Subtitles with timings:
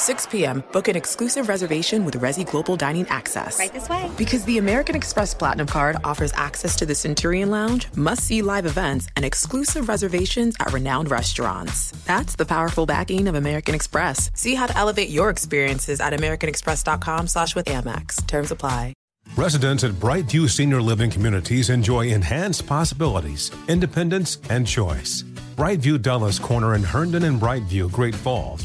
[0.00, 3.58] 6 p.m., book an exclusive reservation with Resy Global Dining Access.
[3.58, 4.10] Right this way.
[4.16, 8.64] Because the American Express Platinum Card offers access to the Centurion Lounge, must see live
[8.64, 11.90] events, and exclusive reservations at renowned restaurants.
[12.06, 14.30] That's the powerful backing of American Express.
[14.34, 18.26] See how to elevate your experiences at AmericanExpress.com slash with Amex.
[18.26, 18.94] Terms apply.
[19.36, 25.22] Residents at Brightview Senior Living Communities enjoy enhanced possibilities, independence, and choice.
[25.56, 28.64] Brightview Dulles Corner in Herndon and Brightview, Great Falls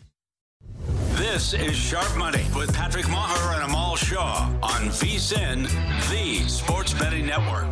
[1.31, 5.63] This is Sharp Money with Patrick Meagher and Amal Shaw on VSIN,
[6.09, 7.67] the Sports Betting Network.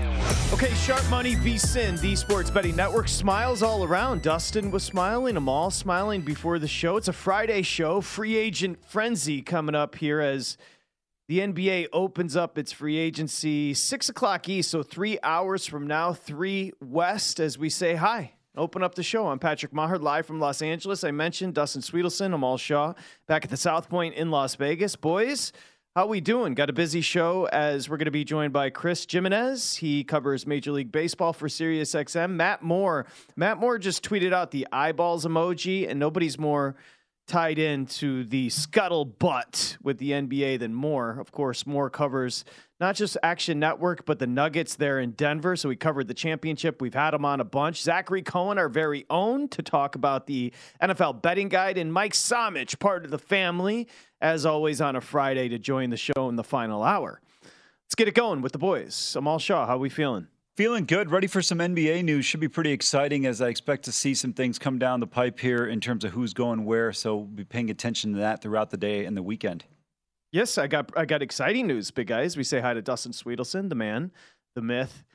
[0.53, 3.09] Okay, Sharp Money, VSIN, the Sports Betting Network.
[3.09, 4.21] Smiles all around.
[4.21, 5.35] Dustin was smiling.
[5.35, 6.95] Amal smiling before the show.
[6.95, 7.99] It's a Friday show.
[7.99, 10.55] Free agent frenzy coming up here as
[11.27, 16.13] the NBA opens up its free agency six o'clock east, so three hours from now,
[16.13, 17.41] three west.
[17.41, 19.27] As we say hi open up the show.
[19.27, 21.03] I'm Patrick Meagher, live from Los Angeles.
[21.05, 22.93] I mentioned Dustin Sweetelson, Amal Shaw,
[23.25, 24.97] back at the South Point in Las Vegas.
[24.97, 25.53] Boys,
[25.95, 26.55] how we doing?
[26.55, 29.77] Got a busy show as we're going to be joined by Chris Gimenez.
[29.77, 32.31] He covers Major League Baseball for SiriusXM.
[32.31, 33.05] Matt Moore.
[33.37, 36.75] Matt Moore just tweeted out the eyeballs emoji, and nobody's more
[37.29, 41.17] tied into the scuttlebutt with the NBA than Moore.
[41.19, 42.43] Of course, Moore covers
[42.79, 45.55] not just Action Network, but the Nuggets there in Denver.
[45.55, 46.81] So we covered the championship.
[46.81, 47.81] We've had him on a bunch.
[47.83, 50.51] Zachary Cohen, our very own, to talk about the
[50.81, 53.87] NFL betting guide, and Mike Samich, part of the family,
[54.19, 57.21] as always on a Friday to join the show in the final hour.
[57.85, 59.15] Let's get it going with the boys.
[59.15, 60.27] Amal Shaw, how we feeling?
[60.59, 62.25] Feeling good, ready for some NBA news.
[62.25, 65.39] Should be pretty exciting as I expect to see some things come down the pipe
[65.39, 66.91] here in terms of who's going where.
[66.91, 69.63] So we'll be paying attention to that throughout the day and the weekend.
[70.33, 72.35] Yes, I got I got exciting news, big guys.
[72.35, 74.11] We say hi to Dustin Sweetelson, the man,
[74.53, 75.05] the myth,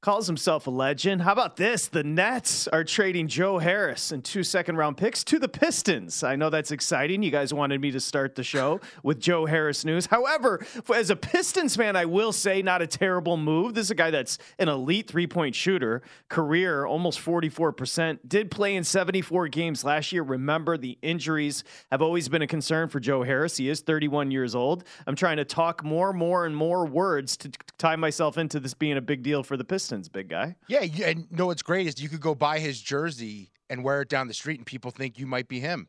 [0.00, 1.20] calls himself a legend.
[1.20, 1.88] How about this?
[1.88, 6.22] The Nets are trading Joe Harris and two second round picks to the Pistons.
[6.22, 7.22] I know that's exciting.
[7.22, 10.06] You guys wanted me to start the show with Joe Harris news.
[10.06, 13.74] However, as a Pistons fan, I will say not a terrible move.
[13.74, 16.00] This is a guy that's an elite three point shooter,
[16.30, 18.20] career almost 44%.
[18.26, 20.22] Did play in 74 games last year.
[20.22, 23.58] Remember, the injuries have always been a concern for Joe Harris.
[23.58, 24.84] He is 31 years old.
[25.06, 27.50] I'm trying to talk more, more, and more words to
[27.80, 30.08] tie myself into this being a big deal for the Pistons.
[30.08, 30.54] Big guy.
[30.68, 34.08] Yeah, and no, what's great is you could go buy his jersey and wear it
[34.08, 35.88] down the street, and people think you might be him.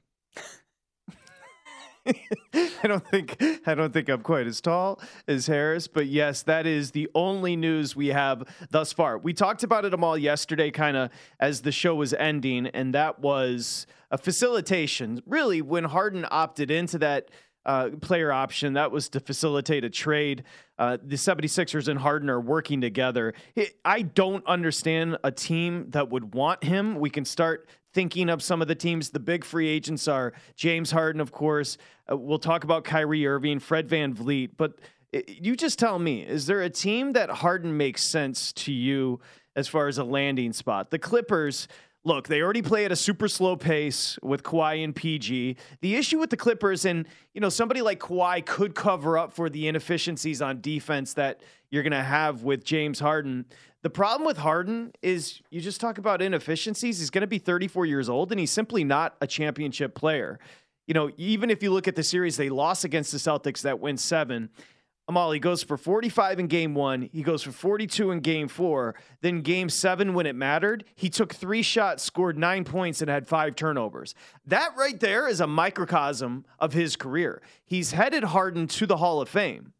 [2.08, 3.38] I don't think
[3.68, 7.56] I don't think I'm quite as tall as Harris, but yes, that is the only
[7.56, 9.20] news we have thus far.
[9.20, 13.20] We talked about it all yesterday, kind of as the show was ending, and that
[13.20, 15.22] was a facilitation.
[15.28, 17.30] Really, when Harden opted into that
[17.66, 18.74] uh, player option.
[18.74, 20.44] That was to facilitate a trade.
[20.78, 23.34] Uh, the 76ers and Harden are working together.
[23.86, 26.96] I don't understand a team that would want him.
[26.96, 29.10] We can start thinking of some of the teams.
[29.10, 31.78] The big free agents are James Harden, of course.
[32.10, 34.52] Uh, we'll talk about Kyrie Irving, Fred VanVleet.
[34.58, 34.80] But
[35.28, 39.20] you just tell me, is there a team that Harden makes sense to you
[39.56, 40.90] as far as a landing spot?
[40.90, 41.68] The Clippers
[42.04, 45.58] look, they already play at a super slow pace with Kawhi and PG.
[45.82, 49.50] The issue with the Clippers, and you know, somebody like Kawhi could cover up for
[49.50, 53.46] the inefficiencies on defense that you're going to have with James Harden.
[53.84, 57.00] The problem with Harden is you just talk about inefficiencies.
[57.00, 60.40] He's going to be 34 years old, and he's simply not a championship player.
[60.88, 63.80] You know, even if you look at the series they lost against the Celtics that
[63.80, 64.50] win seven,
[65.12, 67.10] Amal, he goes for 45 in game one.
[67.12, 68.96] He goes for 42 in game four.
[69.20, 73.28] Then game seven, when it mattered, he took three shots, scored nine points, and had
[73.28, 74.16] five turnovers.
[74.46, 77.42] That right there is a microcosm of his career.
[77.66, 79.74] He's headed Harden to the Hall of Fame.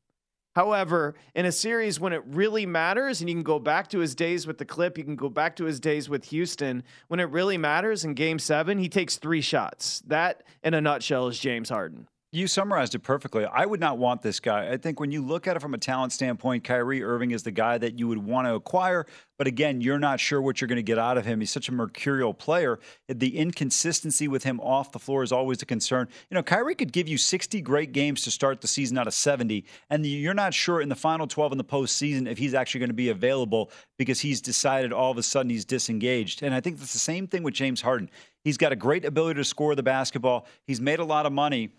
[0.54, 4.14] However, in a series when it really matters, and you can go back to his
[4.14, 7.30] days with the clip, you can go back to his days with Houston, when it
[7.30, 10.02] really matters in game seven, he takes three shots.
[10.06, 12.10] That, in a nutshell, is James Harden.
[12.34, 13.44] You summarized it perfectly.
[13.44, 14.72] I would not want this guy.
[14.72, 17.52] I think when you look at it from a talent standpoint, Kyrie Irving is the
[17.52, 19.06] guy that you would want to acquire.
[19.38, 21.42] But again, you're not sure what you're going to get out of him.
[21.42, 22.80] He's such a mercurial player.
[23.10, 26.08] The inconsistency with him off the floor is always a concern.
[26.30, 29.14] You know, Kyrie could give you 60 great games to start the season out of
[29.14, 32.80] 70, and you're not sure in the final 12 in the postseason if he's actually
[32.80, 36.44] going to be available because he's decided all of a sudden he's disengaged.
[36.44, 38.10] And I think that's the same thing with James Harden.
[38.46, 40.48] He's got a great ability to score the basketball.
[40.66, 41.72] He's made a lot of money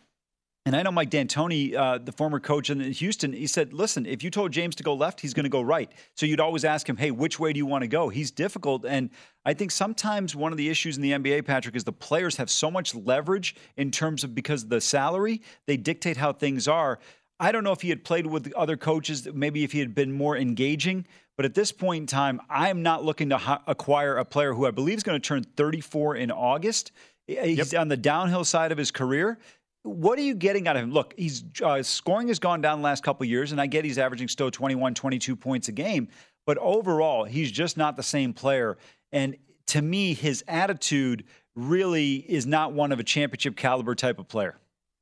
[0.64, 4.22] and I know Mike D'Antoni, uh, the former coach in Houston, he said, listen, if
[4.22, 5.90] you told James to go left, he's going to go right.
[6.14, 8.10] So you'd always ask him, hey, which way do you want to go?
[8.10, 8.84] He's difficult.
[8.84, 9.10] And
[9.44, 12.48] I think sometimes one of the issues in the NBA, Patrick, is the players have
[12.48, 17.00] so much leverage in terms of because of the salary, they dictate how things are.
[17.40, 20.12] I don't know if he had played with other coaches, maybe if he had been
[20.12, 21.06] more engaging.
[21.36, 24.66] But at this point in time, I'm not looking to ha- acquire a player who
[24.66, 26.92] I believe is going to turn 34 in August.
[27.26, 27.80] He's yep.
[27.80, 29.38] on the downhill side of his career
[29.82, 30.92] what are you getting out of him?
[30.92, 33.98] Look, he's uh, scoring has gone down the last couple years, and I get he's
[33.98, 36.08] averaging still 21, 22 points a game,
[36.46, 38.78] but overall, he's just not the same player.
[39.10, 39.36] And
[39.68, 41.24] to me, his attitude
[41.54, 44.56] really is not one of a championship caliber type of player.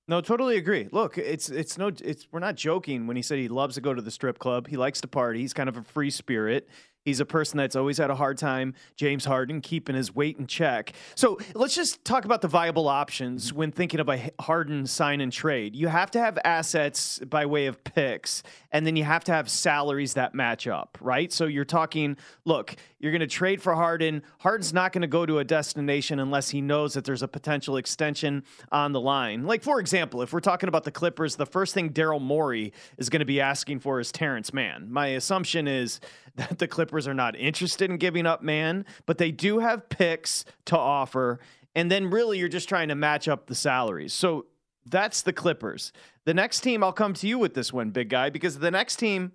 [0.08, 0.88] No, totally agree.
[0.90, 3.94] Look, it's it's no it's we're not joking when he said he loves to go
[3.94, 4.66] to the strip club.
[4.66, 5.40] He likes to party.
[5.40, 6.68] He's kind of a free spirit.
[7.04, 10.46] He's a person that's always had a hard time, James Harden, keeping his weight in
[10.46, 10.92] check.
[11.14, 13.58] So let's just talk about the viable options mm-hmm.
[13.58, 15.74] when thinking of a Harden sign and trade.
[15.74, 19.48] You have to have assets by way of picks, and then you have to have
[19.48, 21.32] salaries that match up, right?
[21.32, 24.22] So you're talking, look, you're going to trade for Harden.
[24.38, 27.78] Harden's not going to go to a destination unless he knows that there's a potential
[27.78, 29.44] extension on the line.
[29.44, 33.08] Like, for example, if we're talking about the Clippers, the first thing Daryl Morey is
[33.08, 34.92] going to be asking for is Terrence Mann.
[34.92, 35.98] My assumption is
[36.36, 40.44] that the Clippers are not interested in giving up Mann, but they do have picks
[40.66, 41.40] to offer.
[41.74, 44.12] And then really you're just trying to match up the salaries.
[44.12, 44.46] So
[44.86, 45.92] that's the Clippers.
[46.24, 48.96] The next team, I'll come to you with this one, big guy, because the next
[48.96, 49.32] team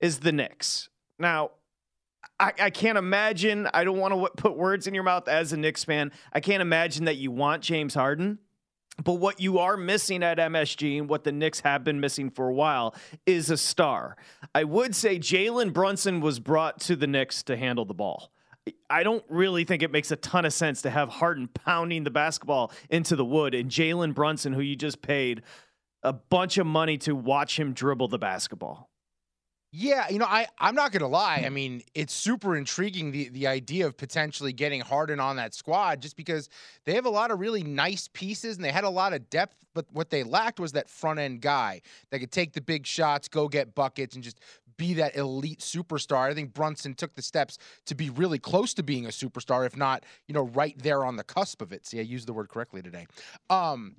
[0.00, 0.88] is the Knicks.
[1.18, 1.52] Now,
[2.38, 5.56] I, I can't imagine, I don't want to put words in your mouth as a
[5.56, 6.12] Knicks fan.
[6.32, 8.38] I can't imagine that you want James Harden.
[9.02, 12.48] But what you are missing at MSG and what the Knicks have been missing for
[12.48, 12.94] a while
[13.26, 14.16] is a star.
[14.54, 18.32] I would say Jalen Brunson was brought to the Knicks to handle the ball.
[18.90, 22.10] I don't really think it makes a ton of sense to have Harden pounding the
[22.10, 25.42] basketball into the wood and Jalen Brunson, who you just paid
[26.02, 28.87] a bunch of money to watch him dribble the basketball.
[29.70, 31.42] Yeah, you know, I I'm not gonna lie.
[31.44, 36.00] I mean, it's super intriguing the the idea of potentially getting Harden on that squad,
[36.00, 36.48] just because
[36.86, 39.56] they have a lot of really nice pieces and they had a lot of depth.
[39.74, 43.28] But what they lacked was that front end guy that could take the big shots,
[43.28, 44.40] go get buckets, and just
[44.78, 46.30] be that elite superstar.
[46.30, 49.76] I think Brunson took the steps to be really close to being a superstar, if
[49.76, 51.84] not, you know, right there on the cusp of it.
[51.84, 53.06] See, I used the word correctly today.
[53.50, 53.96] Um,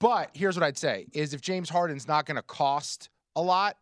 [0.00, 3.78] but here's what I'd say: is if James Harden's not going to cost a lot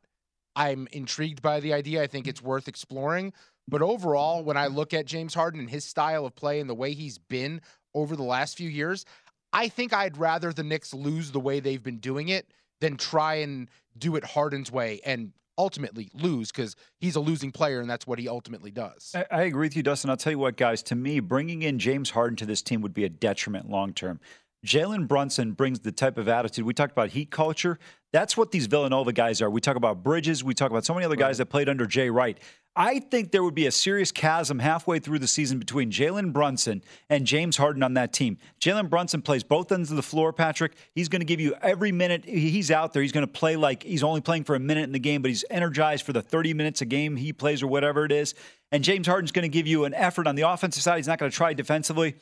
[0.57, 2.03] I'm intrigued by the idea.
[2.03, 3.33] I think it's worth exploring.
[3.69, 6.75] But overall, when I look at James Harden and his style of play and the
[6.75, 7.61] way he's been
[7.95, 9.05] over the last few years,
[9.53, 12.51] I think I'd rather the Knicks lose the way they've been doing it
[12.81, 17.81] than try and do it Harden's way and ultimately lose because he's a losing player
[17.81, 19.13] and that's what he ultimately does.
[19.15, 20.11] I, I, agree with you, Dustin.
[20.11, 22.93] I'll tell you what, guys, to me, bringing in James Harden to this team would
[22.93, 24.21] be a detriment long term.
[24.67, 26.67] Jalen Brunson brings the type of attitude.
[26.67, 27.79] We talked about heat culture.
[28.13, 29.49] That's what these Villanova guys are.
[29.49, 30.43] We talk about Bridges.
[30.43, 32.39] We talk about so many other guys that played under Jay Wright.
[32.79, 36.83] I think there would be a serious chasm halfway through the season between Jalen Brunson
[37.09, 38.37] and James Harden on that team.
[38.61, 40.77] Jalen Brunson plays both ends of the floor, Patrick.
[40.95, 43.01] He's going to give you every minute he's out there.
[43.01, 45.29] He's going to play like he's only playing for a minute in the game, but
[45.29, 48.35] he's energized for the 30 minutes a game he plays or whatever it is.
[48.71, 50.97] And James Harden's going to give you an effort on the offensive side.
[50.99, 52.17] He's not going to try defensively.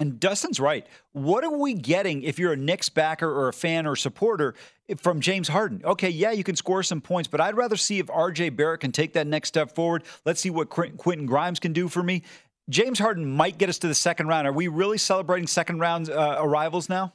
[0.00, 0.86] And Dustin's right.
[1.12, 4.54] What are we getting if you're a Knicks backer or a fan or supporter
[4.96, 5.82] from James Harden?
[5.84, 8.90] Okay, yeah, you can score some points, but I'd rather see if RJ Barrett can
[8.90, 10.02] take that next step forward.
[10.24, 12.22] Let's see what Quentin Grimes can do for me.
[12.68, 14.46] James Harden might get us to the second round.
[14.46, 17.12] Are we really celebrating second round uh, arrivals now?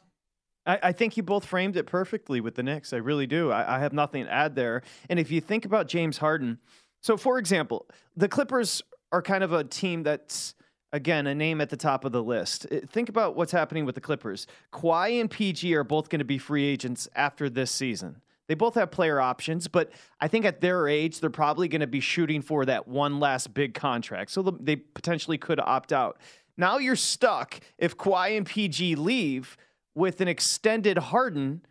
[0.65, 2.93] I, I, think you both framed it perfectly with the Knicks.
[2.93, 3.51] I really do.
[3.51, 4.83] I, I have nothing to add there.
[5.09, 6.59] And if you think about James Harden,
[7.01, 10.53] so for example, the Clippers are kind of a team that's
[10.91, 12.65] again, a name at the top of the list.
[12.71, 14.47] Uh, think about what's happening with the Clippers.
[14.73, 18.21] Kawhi and PG are both going to be free agents after this season.
[18.47, 21.87] They both have player options, but I think at their age, they're probably going to
[21.87, 24.31] be shooting for that one last big contract.
[24.31, 26.17] So they potentially could opt out.
[26.57, 29.55] Now you're stuck if Kawhi and PG leave
[29.93, 31.61] with an extended Harden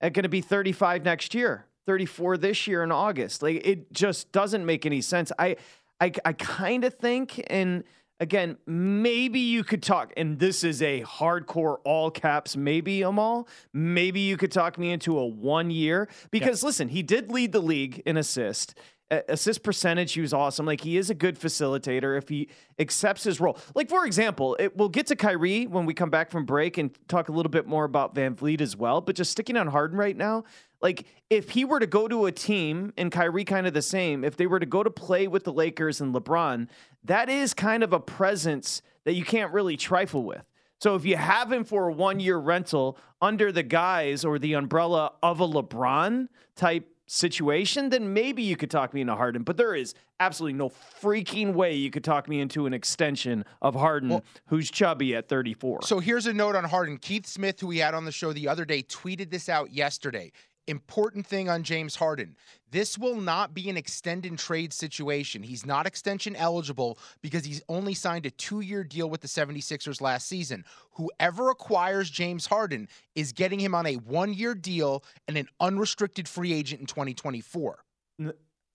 [0.00, 1.66] at going to be 35 next year.
[1.88, 3.42] 34 this year in August.
[3.42, 5.32] Like it just doesn't make any sense.
[5.38, 5.56] I
[5.98, 7.82] I I kind of think and
[8.20, 13.48] again, maybe you could talk, and this is a hardcore all caps, maybe Amal.
[13.72, 17.62] Maybe you could talk me into a one year because listen, he did lead the
[17.62, 18.74] league in assist.
[19.10, 20.66] Assist percentage, he was awesome.
[20.66, 23.58] Like he is a good facilitator if he accepts his role.
[23.74, 26.90] Like for example, it, we'll get to Kyrie when we come back from break and
[27.08, 29.00] talk a little bit more about VanVleet as well.
[29.00, 30.44] But just sticking on Harden right now,
[30.80, 34.24] like if he were to go to a team and Kyrie kind of the same,
[34.24, 36.68] if they were to go to play with the Lakers and LeBron,
[37.04, 40.42] that is kind of a presence that you can't really trifle with.
[40.80, 44.54] So if you have him for a one year rental under the guise or the
[44.54, 49.42] umbrella of a LeBron type situation, then maybe you could talk me into Harden.
[49.42, 53.74] But there is absolutely no freaking way you could talk me into an extension of
[53.74, 55.82] Harden, well, who's chubby at 34.
[55.82, 56.98] So here's a note on Harden.
[56.98, 60.32] Keith Smith, who we had on the show the other day, tweeted this out yesterday
[60.68, 62.36] important thing on James Harden.
[62.70, 65.42] This will not be an extend and trade situation.
[65.42, 70.00] He's not extension eligible because he's only signed a two year deal with the 76ers
[70.00, 70.64] last season.
[70.92, 76.28] Whoever acquires James Harden is getting him on a one year deal and an unrestricted
[76.28, 77.78] free agent in 2024.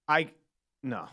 [0.08, 0.32] I,
[0.82, 1.08] no.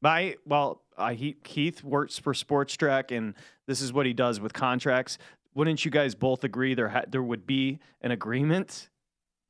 [0.00, 3.34] My, well, uh, he, Keith works for Spotrac, and
[3.66, 5.18] this is what he does with contracts.
[5.54, 8.88] Wouldn't you guys both agree there ha- there would be an agreement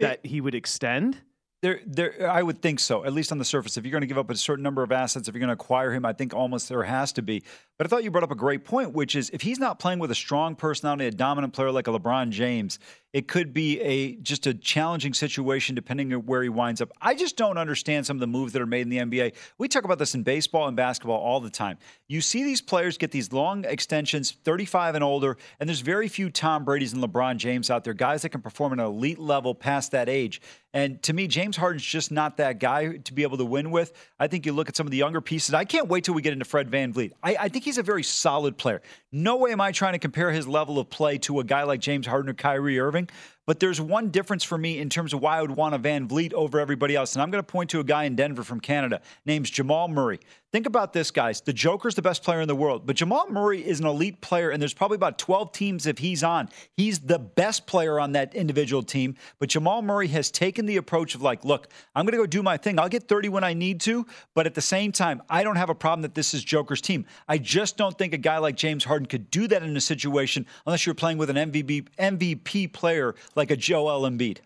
[0.05, 1.19] that he would extend?
[1.63, 3.07] There, there, I would think so.
[3.07, 4.93] At least on the surface, if you're going to give up a certain number of
[4.93, 7.43] assets, if you're going to acquire him, I think almost there has to be.
[7.79, 9.99] But I thought you brought up a great point, which is if he's not playing
[9.99, 12.79] with a strong personality, a dominant player like a LeBron James,
[13.15, 16.91] it could be a just a challenging situation depending on where he winds up.
[17.01, 19.35] I just don't understand some of the moves that are made in the NBA.
[19.57, 21.79] We talk about this in baseball and basketball all the time.
[22.09, 26.29] You see these players get these long extensions, 35 and older, and there's very few
[26.29, 29.55] Tom Brady's and LeBron James out there, guys that can perform at an elite level
[29.55, 30.43] past that age.
[30.75, 33.93] And to me, James Harden's just not that guy to be able to win with.
[34.19, 35.55] I think you look at some of the younger pieces.
[35.55, 37.13] I can't wait till we get into Fred VanVleet.
[37.23, 38.83] I, I think he's a very solid player.
[39.13, 41.79] No way am I trying to compare his level of play to a guy like
[41.79, 45.21] James Harden or Kyrie Irving something but there's one difference for me in terms of
[45.21, 47.15] why I would want a VanVleet over everybody else.
[47.15, 50.21] And I'm going to point to a guy in Denver from Canada named Jamal Murray.
[50.55, 51.41] Think about this, guys.
[51.41, 54.51] The Joker's the best player in the world, but Jamal Murray is an elite player,
[54.51, 56.49] and there's probably about 12 teams if he's on.
[56.77, 59.17] He's the best player on that individual team.
[59.41, 62.41] But Jamal Murray has taken the approach of like, look, I'm going to go do
[62.41, 62.79] my thing.
[62.79, 65.71] I'll get 30 when I need to, but at the same time, I don't have
[65.71, 67.05] a problem that this is Joker's team.
[67.27, 70.47] I just don't think a guy like James Harden could do that in a situation
[70.67, 74.39] unless you're playing with an MVP, MVP player like a Joel Embiid.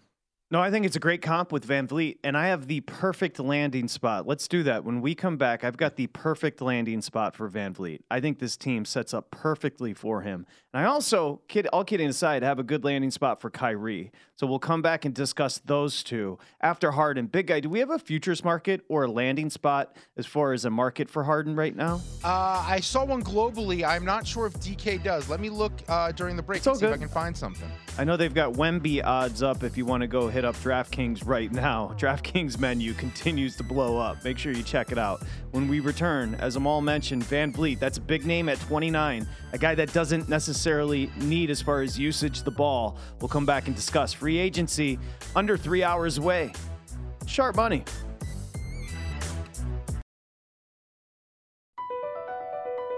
[0.50, 3.86] No, I think it's a great comp with VanVleet, and I have the perfect landing
[3.86, 4.26] spot.
[4.26, 4.82] Let's do that.
[4.82, 8.00] When we come back, I've got the perfect landing spot for VanVleet.
[8.10, 10.46] I think this team sets up perfectly for him.
[10.72, 14.10] And I also, kid, all kidding aside, have a good landing spot for Kyrie.
[14.36, 17.26] So we'll come back and discuss those two after Harden.
[17.26, 20.64] Big guy, do we have a futures market or a landing spot as far as
[20.64, 22.00] a market for Harden right now?
[22.22, 23.86] Uh, I saw one globally.
[23.86, 25.28] I'm not sure if DK does.
[25.28, 26.90] Let me look uh, during the break and see good.
[26.90, 27.68] if I can find something.
[27.98, 31.26] I know they've got Wemby odds up if you want to go hit up DraftKings
[31.26, 31.92] right now.
[31.98, 34.22] DraftKings menu continues to blow up.
[34.22, 35.20] Make sure you check it out.
[35.50, 39.74] When we return, as Amal mentioned, VanVleet, that's a big name at 29, a guy
[39.74, 42.98] that doesn't necessarily need as far as usage the ball.
[43.20, 45.00] We'll come back and discuss free agency
[45.34, 46.52] under three hours away.
[47.26, 47.82] Sharp money.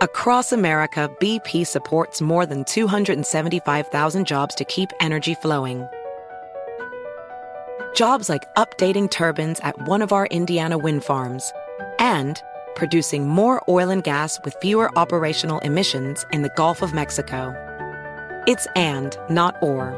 [0.02, 5.86] Across America, BP supports more than 275,000 jobs to keep energy flowing.
[7.94, 11.52] Jobs like updating turbines at one of our Indiana wind farms
[11.98, 12.40] and
[12.74, 17.54] producing more oil and gas with fewer operational emissions in the Gulf of Mexico.
[18.46, 19.96] It's and, not or.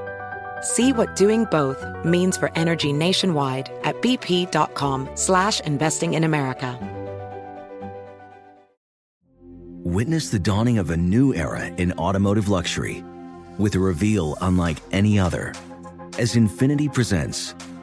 [0.63, 6.79] See what doing both means for energy nationwide at bp.com slash investing in America.
[9.85, 13.05] Witness the dawning of a new era in automotive luxury
[13.59, 15.53] with a reveal unlike any other
[16.19, 17.55] as Infiniti presents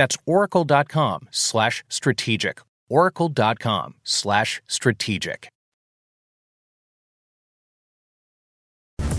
[0.00, 2.62] That's oracle.com slash strategic.
[2.88, 5.50] Oracle.com slash strategic.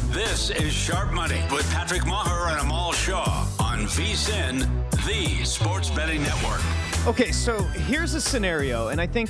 [0.09, 4.67] This is Sharp Money with Patrick Meagher and Amal Shaw on VSIN,
[5.05, 6.61] the sports betting network.
[7.05, 9.29] Okay, so here's a scenario, and I think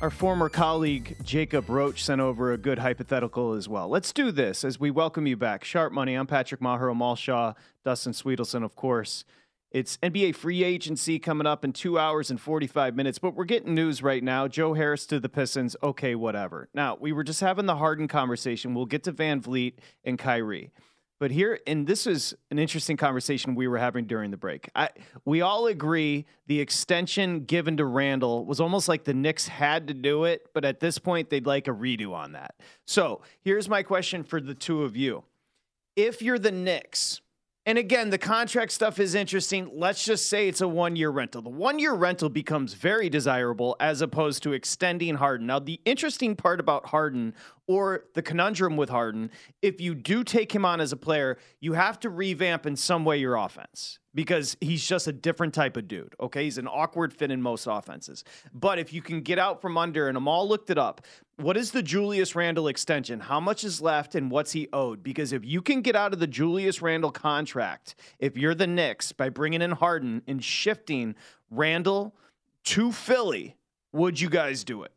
[0.00, 3.88] our former colleague Jacob Roach sent over a good hypothetical as well.
[3.88, 5.62] Let's do this as we welcome you back.
[5.62, 6.16] Sharp Money.
[6.16, 9.24] I'm Patrick Meagher, Amal Shaw, Dustin Sweetelson, of course.
[9.72, 13.74] It's NBA free agency coming up in two hours and 45 minutes, but we're getting
[13.74, 14.46] news right now.
[14.46, 15.74] Joe Harris to the Pistons.
[15.82, 16.68] Okay, whatever.
[16.74, 18.74] Now, we were just having the Harden conversation.
[18.74, 20.72] We'll get to Van Vleet and Kyrie.
[21.18, 24.68] But here, and this is an interesting conversation we were having during the break.
[24.74, 24.90] I,
[25.24, 29.94] we all agree the extension given to Randle was almost like the Knicks had to
[29.94, 32.56] do it, but at this point, they'd like a redo on that.
[32.86, 35.24] So here's my question for the two of you.
[35.96, 37.22] If you're the Knicks,
[37.64, 39.70] and again, the contract stuff is interesting.
[39.72, 41.42] Let's just say it's a one year rental.
[41.42, 45.46] The one year rental becomes very desirable as opposed to extending Harden.
[45.46, 47.34] Now, the interesting part about Harden
[47.68, 51.74] or the conundrum with Harden, if you do take him on as a player, you
[51.74, 55.88] have to revamp in some way your offense because he's just a different type of
[55.88, 56.14] dude.
[56.20, 56.44] Okay.
[56.44, 58.24] He's an awkward fit in most offenses.
[58.52, 61.70] But if you can get out from under, and Amal looked it up, what is
[61.70, 63.20] the Julius Randle extension?
[63.20, 65.02] How much is left and what's he owed?
[65.02, 69.12] Because if you can get out of the Julius Randle contract, if you're the Knicks,
[69.12, 71.14] by bringing in Harden and shifting
[71.50, 72.14] Randle
[72.64, 73.56] to Philly,
[73.92, 74.92] would you guys do it?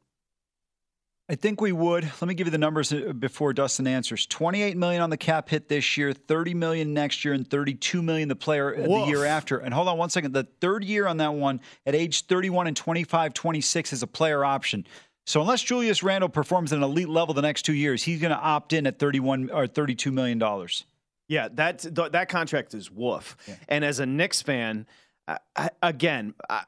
[1.27, 2.03] I think we would.
[2.03, 4.27] Let me give you the numbers uh, before Dustin answers.
[4.27, 8.29] 28 million on the cap hit this year, 30 million next year, and 32 million
[8.29, 9.57] the player uh, the year after.
[9.57, 10.33] And hold on one second.
[10.33, 14.45] The third year on that one at age 31 and 25, 26 is a player
[14.45, 14.85] option.
[15.25, 18.31] So unless Julius Randle performs at an elite level the next two years, he's going
[18.31, 20.85] to opt in at 31 or 32 million dollars.
[21.27, 21.79] Yeah, that
[22.11, 23.35] that contract is woof.
[23.47, 23.55] Yeah.
[23.67, 24.85] And as a Knicks fan,
[25.27, 26.65] I, again, I,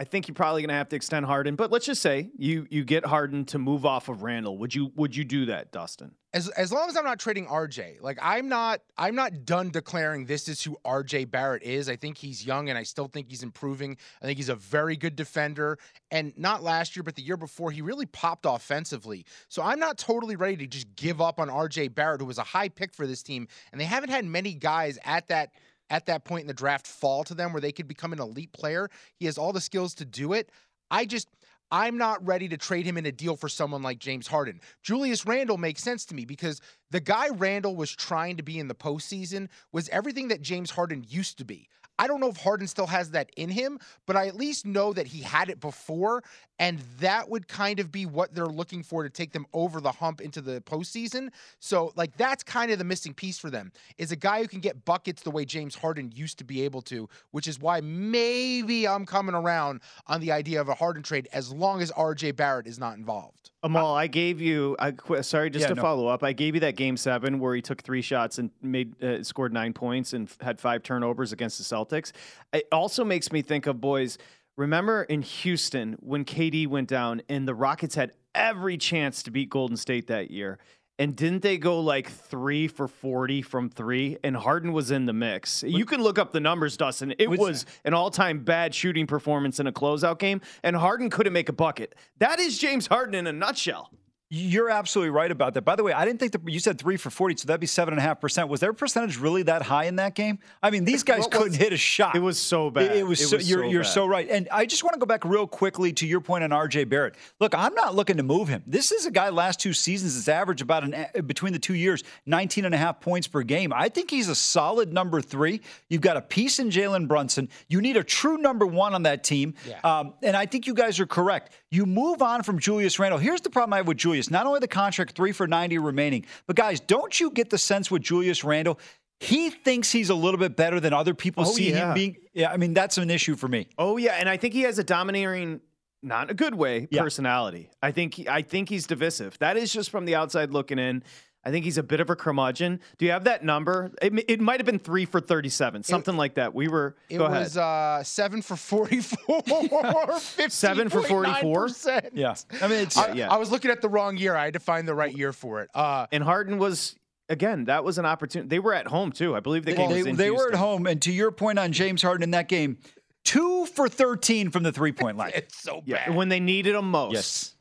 [0.00, 2.66] I think you're probably going to have to extend Harden, but let's just say you
[2.70, 4.56] you get Harden to move off of Randle.
[4.56, 6.12] Would you would you do that, Dustin?
[6.32, 10.24] As as long as I'm not trading RJ, like I'm not I'm not done declaring
[10.24, 11.90] this is who RJ Barrett is.
[11.90, 13.98] I think he's young and I still think he's improving.
[14.22, 15.78] I think he's a very good defender.
[16.10, 19.26] And not last year, but the year before, he really popped offensively.
[19.48, 22.42] So I'm not totally ready to just give up on RJ Barrett, who was a
[22.42, 23.48] high pick for this team.
[23.70, 25.52] And they haven't had many guys at that
[25.90, 28.52] at that point in the draft fall to them where they could become an elite
[28.52, 28.88] player.
[29.16, 30.50] He has all the skills to do it.
[30.90, 31.28] I just
[31.72, 34.60] I'm not ready to trade him in a deal for someone like James Harden.
[34.82, 38.66] Julius Randle makes sense to me because the guy Randle was trying to be in
[38.66, 41.68] the postseason was everything that James Harden used to be.
[42.00, 44.92] I don't know if Harden still has that in him, but I at least know
[44.94, 46.24] that he had it before.
[46.60, 49.90] And that would kind of be what they're looking for to take them over the
[49.90, 51.30] hump into the postseason.
[51.58, 54.60] So, like, that's kind of the missing piece for them is a guy who can
[54.60, 58.86] get buckets the way James Harden used to be able to, which is why maybe
[58.86, 62.66] I'm coming around on the idea of a Harden trade as long as RJ Barrett
[62.66, 63.50] is not involved.
[63.62, 64.76] Amal, I gave you.
[64.78, 64.92] I
[65.22, 65.82] sorry, just yeah, to no.
[65.82, 66.22] follow up.
[66.22, 69.52] I gave you that game seven where he took three shots and made uh, scored
[69.52, 72.12] nine points and had five turnovers against the Celtics.
[72.52, 74.18] It also makes me think of boys.
[74.56, 79.50] Remember in Houston when KD went down and the Rockets had every chance to beat
[79.50, 80.58] Golden State that year,
[80.98, 84.18] and didn't they go like three for 40 from three?
[84.22, 85.62] And Harden was in the mix.
[85.62, 87.14] You can look up the numbers, Dustin.
[87.18, 91.32] It was an all time bad shooting performance in a closeout game, and Harden couldn't
[91.32, 91.94] make a bucket.
[92.18, 93.90] That is James Harden in a nutshell.
[94.32, 95.62] You're absolutely right about that.
[95.62, 97.66] By the way, I didn't think that you said three for 40, so that'd be
[97.66, 98.48] seven and a half percent.
[98.48, 100.38] Was their percentage really that high in that game?
[100.62, 102.14] I mean, these guys couldn't hit a shot.
[102.14, 102.92] It was so bad.
[102.92, 104.28] It, it was, It so, was you're, so you're so right.
[104.30, 107.16] And I just want to go back real quickly to your point on RJ Barrett.
[107.40, 108.62] Look, I'm not looking to move him.
[108.68, 112.04] This is a guy last two seasons that's averaged about an between the two years,
[112.26, 113.72] 19 and a half points per game.
[113.74, 115.60] I think he's a solid number three.
[115.88, 117.48] You've got a piece in Jalen Brunson.
[117.66, 119.54] You need a true number one on that team.
[119.66, 119.80] Yeah.
[119.82, 121.52] Um, and I think you guys are correct.
[121.72, 123.18] You move on from Julius Randle.
[123.18, 124.19] Here's the problem I have with Julius.
[124.28, 127.92] Not only the contract three for 90 remaining, but guys, don't you get the sense
[127.92, 128.80] with Julius Randle?
[129.20, 131.88] He thinks he's a little bit better than other people Oh, see yeah.
[131.90, 132.16] him being.
[132.34, 133.68] Yeah, I mean, that's an issue for me.
[133.78, 135.60] Oh yeah, and I think he has a domineering,
[136.02, 137.02] not a good way, Yeah.
[137.02, 137.70] personality.
[137.82, 139.38] I think he, I think he's divisive.
[139.38, 141.04] That is just from the outside looking in.
[141.44, 142.80] I think he's a bit of a curmudgeon.
[142.98, 143.92] Do you have that number?
[144.02, 146.54] It, it might have been three for thirty-seven, something like that.
[146.54, 146.96] We were.
[147.08, 148.00] It go was ahead.
[148.00, 150.18] uh, seven for 44.
[150.48, 151.66] Seven for 44?
[151.68, 152.10] 15.9%.
[152.12, 153.32] Yeah, I mean, it's I, yeah.
[153.32, 154.36] I was looking at the wrong year.
[154.36, 155.70] I had to find the right year for it.
[155.74, 156.96] Uh, and Harden was
[157.28, 157.64] again.
[157.64, 158.48] That was an opportunity.
[158.48, 159.34] They were at home too.
[159.34, 160.86] I believe the they, game was they, in they were at home.
[160.86, 162.78] And to your point on James Harden in that game,
[163.24, 165.32] two for 13 from the three point line.
[165.34, 166.14] it's so Yeah, bad.
[166.16, 167.14] when they needed him most.
[167.14, 167.54] Yes.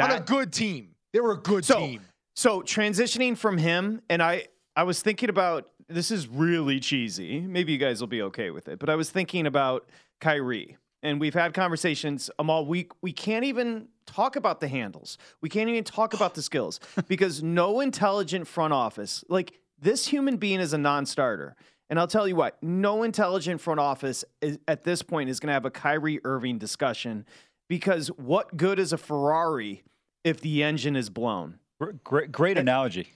[0.00, 0.94] On a good team.
[1.12, 2.00] They were a good so, team.
[2.34, 7.40] So transitioning from him, and I, I was thinking about this is really cheesy.
[7.40, 9.88] Maybe you guys will be okay with it, but I was thinking about
[10.20, 12.30] Kyrie, and we've had conversations.
[12.38, 15.18] Amal, we we can't even talk about the handles.
[15.40, 20.36] We can't even talk about the skills because no intelligent front office, like this human
[20.36, 21.56] being, is a non-starter.
[21.88, 25.48] And I'll tell you what, no intelligent front office is, at this point is going
[25.48, 27.26] to have a Kyrie Irving discussion
[27.68, 29.82] because what good is a Ferrari
[30.22, 31.58] if the engine is blown?
[32.04, 33.08] Great, great analogy.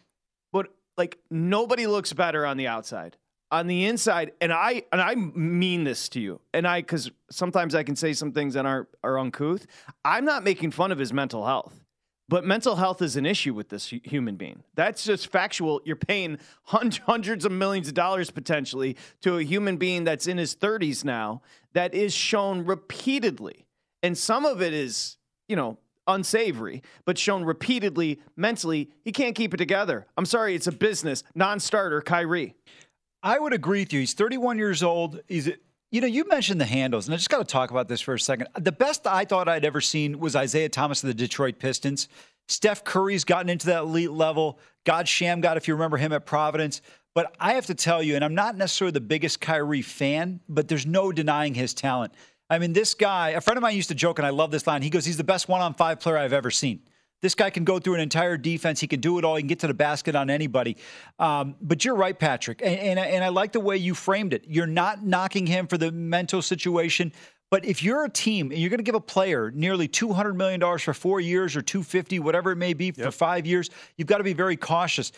[0.53, 3.16] but like nobody looks better on the outside.
[3.50, 7.77] On the inside and i and i mean this to you and i because sometimes
[7.77, 9.66] i can say some things that aren't are uncouth.
[10.05, 11.85] I'm not making fun of his mental health
[12.29, 14.62] but mental health is an issue with this human being.
[14.74, 15.83] That's just factual.
[15.85, 20.57] You're paying hundreds of millions of dollars potentially to a human being that's in his
[20.57, 21.42] 30s now
[21.74, 23.66] that is shown repeatedly.
[24.03, 29.55] And some of it is you know unsavory, but shown repeatedly mentally, he can't keep
[29.55, 30.07] it together.
[30.17, 31.23] I'm sorry, it's a business.
[31.35, 32.55] Non-starter, Kyrie.
[33.23, 34.01] I would agree with you.
[34.01, 35.21] He's 31 years old.
[35.29, 35.49] He's,
[35.90, 38.14] you know, you mentioned the handles, and I just got to talk about this for
[38.14, 38.49] a second.
[38.59, 42.09] The best I thought I'd ever seen was Isaiah Thomas of the Detroit Pistons.
[42.49, 44.59] Steph Curry's gotten into that elite level.
[44.85, 46.83] God Shammgod, if you remember him at Providence.
[47.14, 50.69] But I have to tell you, and I'm not necessarily the biggest Kyrie fan, but
[50.69, 52.12] there's no denying his talent.
[52.50, 54.66] I mean, this guy, a friend of mine used to joke, and I love this
[54.66, 54.83] line.
[54.83, 56.80] He goes, He's the best one on five player I've ever seen.
[57.22, 58.80] This guy can go through an entire defense.
[58.80, 59.37] He can do it all.
[59.37, 60.76] He can get to the basket on anybody.
[61.18, 62.61] Um, but you're right, Patrick.
[62.62, 64.44] And, and, and I like the way you framed it.
[64.46, 67.14] You're not knocking him for the mental situation.
[67.50, 70.61] But if you're a team and you're going to give a player nearly $200 million
[70.78, 74.24] for four years or 250, whatever it may be for five years, you've got to
[74.24, 75.11] be very cautious.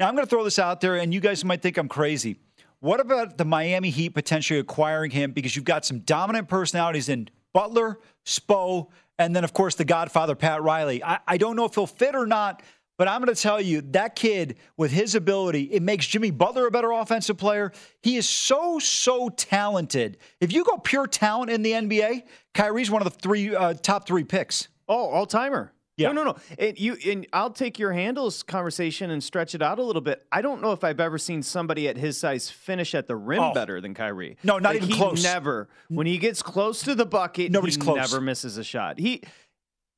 [0.00, 2.38] Now, I'm going to throw this out there, and you guys might think I'm crazy.
[2.82, 7.28] What about the Miami Heat potentially acquiring him because you've got some dominant personalities in
[7.52, 8.88] Butler, Spo,
[9.20, 11.00] and then, of course, the Godfather, Pat Riley.
[11.04, 12.60] I, I don't know if he'll fit or not,
[12.98, 16.66] but I'm going to tell you that kid with his ability, it makes Jimmy Butler
[16.66, 17.70] a better offensive player.
[18.02, 20.18] He is so, so talented.
[20.40, 24.08] If you go pure talent in the NBA, Kyrie's one of the three uh, top
[24.08, 24.66] three picks.
[24.88, 25.72] Oh, all timer.
[25.98, 26.10] Yeah.
[26.12, 26.36] No, no, no.
[26.58, 30.24] And you and I'll take your handles conversation and stretch it out a little bit.
[30.32, 33.40] I don't know if I've ever seen somebody at his size finish at the rim
[33.40, 33.52] Oh.
[33.52, 34.38] better than Kyrie.
[34.42, 35.22] No, not Like, even he close.
[35.22, 35.68] Never.
[35.88, 37.96] When he gets close to the bucket, Nobody's he close.
[37.96, 38.98] never misses a shot.
[38.98, 39.22] He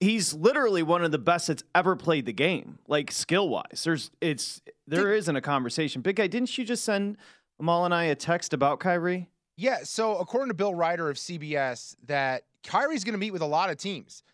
[0.01, 3.83] he's literally one of the best that's ever played the game, like skill wise.
[3.85, 6.03] There's it's there isn't a conversation.
[6.03, 7.17] Big guy, didn't you just send
[7.61, 9.29] Amal and I a text about Kyrie?
[9.57, 13.47] Yeah, so according to Bill Reiter of CBS, that Kyrie's going to meet with a
[13.47, 14.25] lot of teams: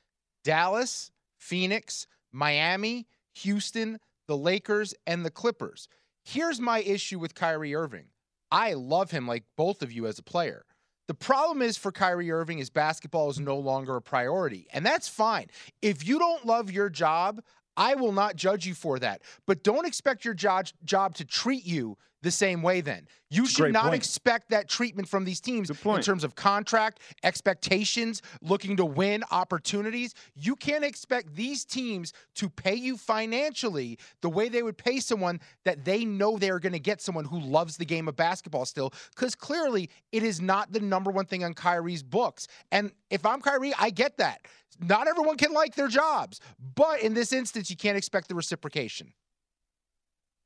[0.44, 3.98] Dallas, Phoenix, Miami, Houston,
[4.28, 5.88] the Lakers, and the Clippers.
[6.22, 8.06] Here's my issue with Kyrie Irving.
[8.52, 10.64] I love him like both of you as a player.
[11.08, 15.08] The problem is for Kyrie Irving is basketball is no longer a priority, and that's
[15.08, 15.46] fine.
[15.82, 17.42] If you don't love your job,
[17.76, 19.22] I will not judge you for that.
[19.46, 23.06] But don't expect your job job to treat you the same way then.
[23.30, 23.94] You That's should not point.
[23.94, 30.14] expect that treatment from these teams in terms of contract, expectations, looking to win opportunities.
[30.34, 35.40] You can't expect these teams to pay you financially the way they would pay someone
[35.64, 38.92] that they know they're going to get someone who loves the game of basketball still,
[39.14, 42.48] because clearly it is not the number one thing on Kyrie's books.
[42.72, 44.40] And if I'm Kyrie, I get that.
[44.80, 46.40] Not everyone can like their jobs,
[46.74, 49.12] but in this instance, you can't expect the reciprocation.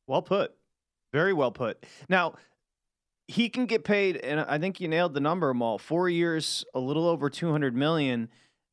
[0.06, 0.54] Well put.
[1.14, 1.86] Very well put.
[2.08, 2.34] Now,
[3.28, 5.78] he can get paid, and I think you nailed the number, Maul.
[5.78, 8.28] Four years, a little over two hundred million.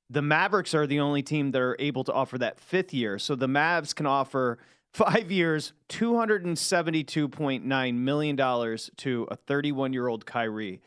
[0.09, 3.19] the Mavericks are the only team that are able to offer that fifth year.
[3.19, 4.57] So the Mavs can offer
[4.93, 8.37] five years, $272.9 million
[8.97, 10.81] to a 31 year old Kyrie.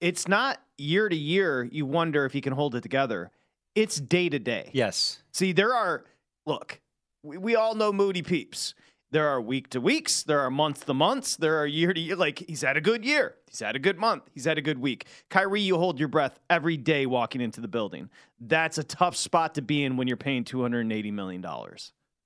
[0.00, 3.30] It's not year to year, you wonder if he can hold it together.
[3.74, 4.70] It's day to day.
[4.72, 5.22] Yes.
[5.32, 6.04] See, there are,
[6.46, 6.80] look,
[7.22, 8.74] we, we all know Moody Peeps.
[9.12, 12.16] There are week to weeks, there are month to months, there are year to year.
[12.16, 14.78] Like, he's had a good year, he's had a good month, he's had a good
[14.78, 15.04] week.
[15.28, 18.08] Kyrie, you hold your breath every day walking into the building.
[18.40, 21.44] That's a tough spot to be in when you're paying $280 million.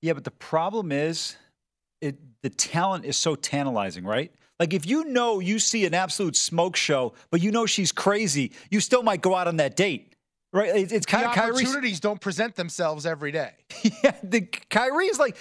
[0.01, 1.35] Yeah, but the problem is
[2.01, 4.33] it the talent is so tantalizing, right?
[4.61, 8.53] Like if you know you see an absolute smoke show, but you know she's crazy,
[8.71, 10.13] you still might go out on that date.
[10.53, 10.75] Right?
[10.75, 13.53] It's, it's The kind of Kyrie's opportunities don't present themselves every day.
[13.83, 15.37] yeah, the Kyrie is like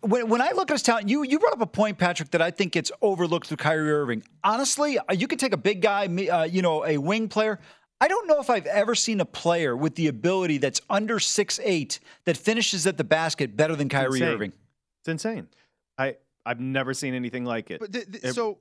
[0.00, 2.42] when, when I look at his talent, you you brought up a point, Patrick, that
[2.42, 4.22] I think gets overlooked through Kyrie Irving.
[4.44, 7.58] Honestly, uh, you could take a big guy, uh, you know, a wing player.
[8.00, 11.58] I don't know if I've ever seen a player with the ability that's under six
[11.62, 14.28] eight that finishes at the basket better than Kyrie insane.
[14.28, 14.52] Irving.
[15.00, 15.48] It's insane.
[15.96, 17.80] I, I've never seen anything like it.
[17.80, 18.58] But th- th- Ev- so,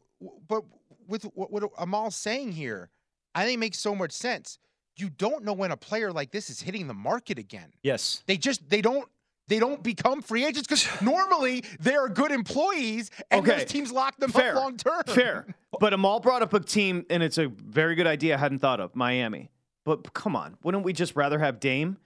[0.48, 0.64] but
[1.08, 2.90] with what, what Amal's saying here,
[3.34, 4.58] I think it makes so much sense.
[4.98, 7.74] You don't know when a player like this is hitting the market again.
[7.84, 8.24] Yes.
[8.28, 9.10] They just they don't
[9.48, 13.60] they don't become free agents because normally they are good employees and Okay.
[13.60, 14.56] those teams lock them Fair.
[14.56, 15.04] up long term.
[15.08, 15.46] Fair.
[15.80, 18.80] But Amal brought up a team, and it's a very good idea I hadn't thought
[18.80, 19.50] of Miami.
[19.84, 21.98] But come on, wouldn't we just rather have Dame?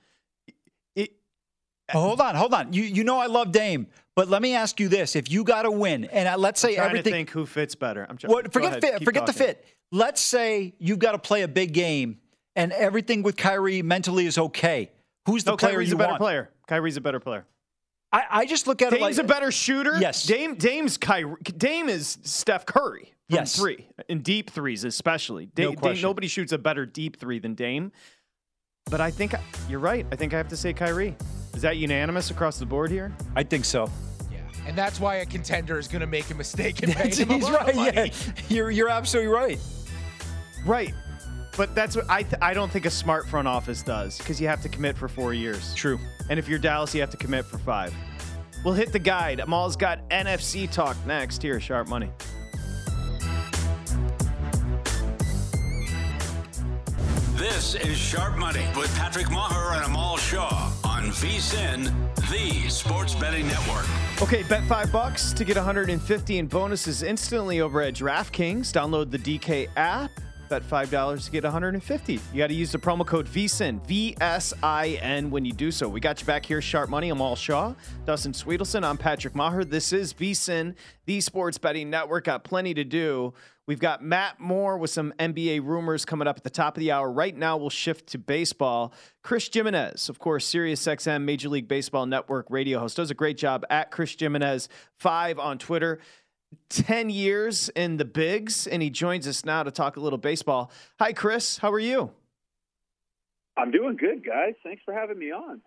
[0.95, 1.11] It,
[1.93, 2.73] Oh, hold on, hold on.
[2.73, 5.63] You you know I love Dame, but let me ask you this: If you got
[5.63, 8.05] to win, and uh, let's say trying everything, to think who fits better.
[8.09, 8.31] I'm trying.
[8.31, 8.97] What, forget ahead, fit.
[8.99, 9.63] keep Forget the fit.
[9.91, 12.17] Let's say you've got to play a big game,
[12.55, 14.91] and everything with Kyrie mentally is okay.
[15.27, 16.21] Who's the No, player Kyrie's you a better want?
[16.21, 16.49] player.
[16.69, 17.45] Kyrie's a better player.
[18.11, 19.97] I, I just look at it Dame's like a better shooter.
[19.99, 20.23] Yes.
[20.25, 20.55] Dame.
[20.55, 21.35] Dame's Kyrie.
[21.43, 23.55] Dame is Steph Curry from Yes.
[23.55, 25.45] three in deep threes, especially.
[25.45, 26.01] No Da- Dame, question.
[26.03, 27.91] nobody shoots a better deep three than Dame.
[28.89, 29.33] But I think
[29.67, 30.05] you're right.
[30.11, 31.15] I think I have to say Kyrie.
[31.53, 33.13] Is that unanimous across the board here?
[33.35, 33.89] I think so.
[34.31, 37.19] Yeah, and that's why a contender is going to make a mistake and pay He's
[37.19, 37.69] him a lot right.
[37.69, 38.11] of money.
[38.15, 39.59] Yeah, you're you're absolutely right.
[40.65, 40.93] Right.
[41.59, 44.47] But that's what I, th- I don't think a smart front office does because you
[44.47, 45.73] have to commit for four years.
[45.73, 45.99] True.
[46.29, 47.93] And if you're Dallas, you have to commit for five.
[48.63, 49.41] We'll hit the guide.
[49.41, 52.11] Amal's got NFC talk next here, Sharp Money.
[57.35, 61.93] This is Sharp Money with Patrick Meagher and Amal Shaw on VSIN,
[62.31, 63.85] the Sports Betting Network.
[64.21, 68.71] Okay, bet five bucks to get 150 in bonuses instantly over at DraftKings.
[68.71, 70.11] Download the DK app.
[70.49, 72.13] Bet five dollars to get 150.
[72.13, 75.71] You got to use the promo code VSIN V S I N when you do
[75.71, 75.87] so.
[75.87, 77.09] We got you back here, Sharp Money.
[77.09, 78.83] Amal Shaw, Dustin Sweetelson.
[78.83, 79.69] I'm Patrick Meagher.
[79.69, 80.73] This is VSIN,
[81.05, 82.25] the Sports Betting Network.
[82.25, 83.33] Got plenty to do.
[83.67, 86.91] We've got Matt Moore with some NBA rumors coming up at the top of the
[86.91, 87.11] hour.
[87.11, 88.95] Right now, we'll shift to baseball.
[89.21, 93.63] Chris Gimenez, of course, SiriusXM Major League Baseball Network radio host, does a great job
[93.69, 95.99] at Chris Gimenez five on Twitter.
[96.69, 100.71] 10 years in the bigs, and he joins us now to talk a little baseball.
[100.99, 101.57] Hi, Chris.
[101.57, 102.11] How are you?
[103.57, 104.53] I'm doing good, guys.
[104.63, 105.61] Thanks for having me on.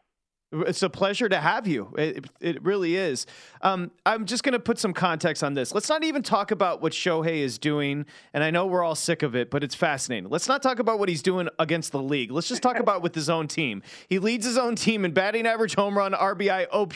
[0.53, 1.95] It's a pleasure to have you.
[1.97, 3.27] It, it really is.
[3.63, 5.73] Um, I'm just going to put some context on this.
[5.73, 8.05] Let's not even talk about what Shohei is doing.
[8.35, 10.29] And I know we're all sick of it, but it's fascinating.
[10.29, 12.31] Let's not talk about what he's doing against the league.
[12.31, 13.83] Let's just talk about with his own team.
[14.09, 16.95] He leads his own team in batting average, home run, RBI, OP,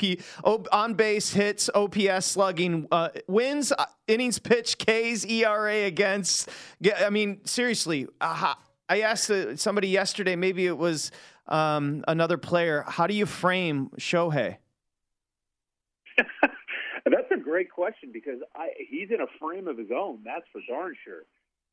[0.72, 6.50] on base hits, OPS, slugging, uh, wins, uh, innings pitched, Ks, ERA against.
[6.98, 8.54] I mean, seriously, uh,
[8.88, 11.10] I asked uh, somebody yesterday, maybe it was
[11.48, 12.84] um, another player.
[12.86, 14.56] How do you frame Shohei?
[17.04, 20.18] That's a great question because I, he's in a frame of his own.
[20.24, 21.22] That's for darn sure.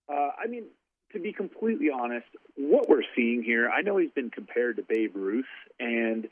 [0.08, 0.66] Uh, I mean,
[1.14, 5.16] to be completely honest, what we're seeing here, I know he's been compared to Babe
[5.16, 5.46] Ruth,
[5.80, 6.28] and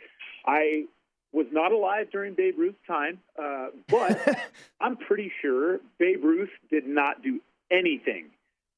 [0.45, 0.85] I
[1.31, 4.41] was not alive during Babe Ruth's time, uh, but
[4.81, 7.39] I'm pretty sure Babe Ruth did not do
[7.71, 8.25] anything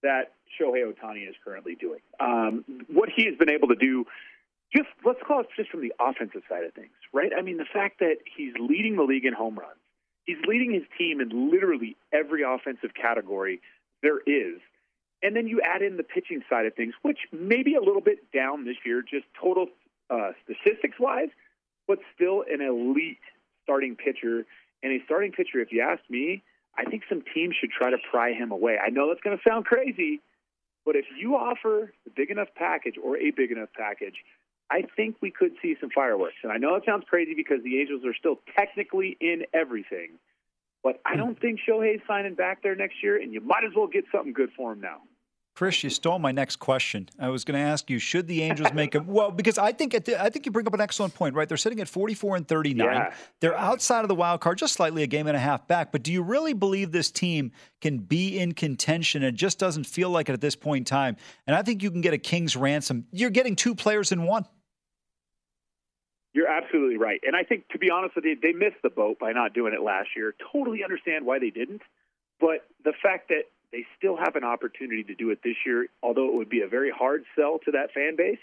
[0.03, 1.99] that Shohei Ohtani is currently doing.
[2.19, 4.05] Um, what he has been able to do
[4.75, 7.31] just let's call it just from the offensive side of things, right?
[7.37, 9.79] I mean, the fact that he's leading the league in home runs,
[10.25, 13.61] he's leading his team in literally every offensive category
[14.01, 14.59] there is.
[15.21, 18.01] And then you add in the pitching side of things, which may be a little
[18.01, 19.67] bit down this year, just total
[20.09, 21.29] uh, statistics wise,
[21.87, 23.19] but still an elite
[23.63, 24.45] starting pitcher.
[24.81, 26.43] And a starting pitcher, if you ask me,
[26.77, 28.77] I think some teams should try to pry him away.
[28.83, 30.19] I know that's going to sound crazy,
[30.85, 34.15] but if you offer a big enough package or a big enough package,
[34.73, 36.37] I think we could see some fireworks.
[36.41, 40.17] And I know it sounds crazy because the Angels are still technically in everything,
[40.83, 43.85] but I don't think Shohei's signing back there next year, and you might as well
[43.85, 44.97] get something good for him now.
[45.55, 47.07] Chris, you stole my next question.
[47.19, 49.29] I was going to ask you: Should the Angels make a well?
[49.29, 51.47] Because I think the, I think you bring up an excellent point, right?
[51.47, 52.87] They're sitting at 44 and 39.
[52.87, 53.13] Yeah.
[53.39, 55.91] They're outside of the wild card, just slightly a game and a half back.
[55.91, 59.21] But do you really believe this team can be in contention?
[59.21, 61.17] It just doesn't feel like it at this point in time.
[61.45, 63.05] And I think you can get a king's ransom.
[63.11, 64.47] You're getting two players in one.
[66.33, 67.21] You're absolutely right.
[67.25, 69.73] And I think, to be honest with you, they missed the boat by not doing
[69.73, 70.33] it last year.
[70.51, 71.83] Totally understand why they didn't.
[72.39, 76.27] But the fact that they still have an opportunity to do it this year, although
[76.27, 78.39] it would be a very hard sell to that fan base,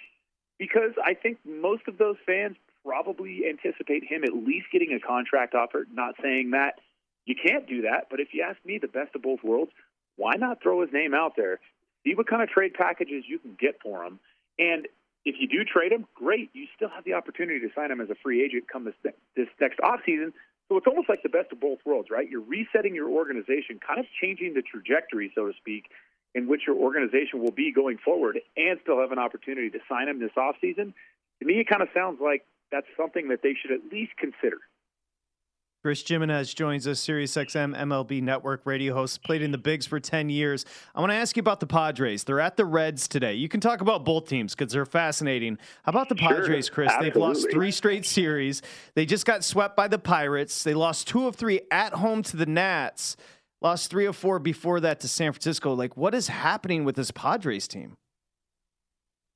[0.58, 5.54] because I think most of those fans probably anticipate him at least getting a contract
[5.54, 5.86] offer.
[5.92, 6.80] Not saying that
[7.26, 9.72] you can't do that, but if you ask me, the best of both worlds,
[10.16, 11.60] why not throw his name out there?
[12.04, 14.18] See what kind of trade packages you can get for him.
[14.58, 14.88] And
[15.24, 16.50] if you do trade him, great.
[16.52, 18.94] You still have the opportunity to sign him as a free agent come this,
[19.36, 20.32] this next offseason.
[20.68, 22.28] So it's almost like the best of both worlds, right?
[22.28, 25.90] You're resetting your organization, kind of changing the trajectory, so to speak,
[26.34, 30.08] in which your organization will be going forward and still have an opportunity to sign
[30.08, 30.94] him this offseason.
[31.40, 34.58] To me, it kind of sounds like that's something that they should at least consider.
[35.82, 40.28] Chris Gimenez joins us, SiriusXM MLB Network radio host, played in the Bigs for 10
[40.28, 40.66] years.
[40.94, 42.22] I want to ask you about the Padres.
[42.22, 43.32] They're at the Reds today.
[43.32, 45.56] You can talk about both teams because they're fascinating.
[45.84, 46.88] How about the Padres, Chris?
[46.88, 47.10] absolutely.
[47.10, 48.60] They've lost three straight series.
[48.94, 50.64] They just got swept by the Pirates.
[50.64, 53.16] They lost two of three at home to the Nats,
[53.62, 55.72] lost three of four before that to San Francisco.
[55.72, 57.96] Like, what is happening with this Padres team?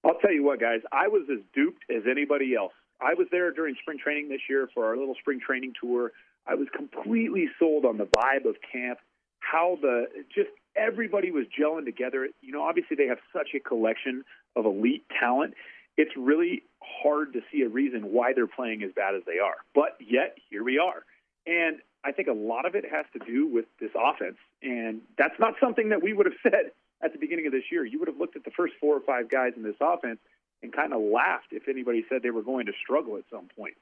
[0.05, 2.75] I'll tell you what, guys, I was as duped as anybody else.
[3.01, 6.13] I was there during spring training this year for our little spring training tour.
[6.47, 8.99] I was completely sold on the vibe of camp,
[9.41, 12.29] how the just everybody was gelling together.
[12.41, 14.25] You know, obviously they have such a collection
[14.57, 15.55] of elite talent.
[15.97, 19.57] It's really hard to see a reason why they're playing as bad as they are.
[19.75, 21.05] But yet, here we are.
[21.47, 24.37] And I think a lot of it has to do with this offense.
[24.63, 27.85] And that's not something that we would have said at the beginning of this year.
[27.85, 30.19] You would have looked at the first four or five guys in this offense
[30.63, 33.75] and kind of laughed if anybody said they were going to struggle at some point.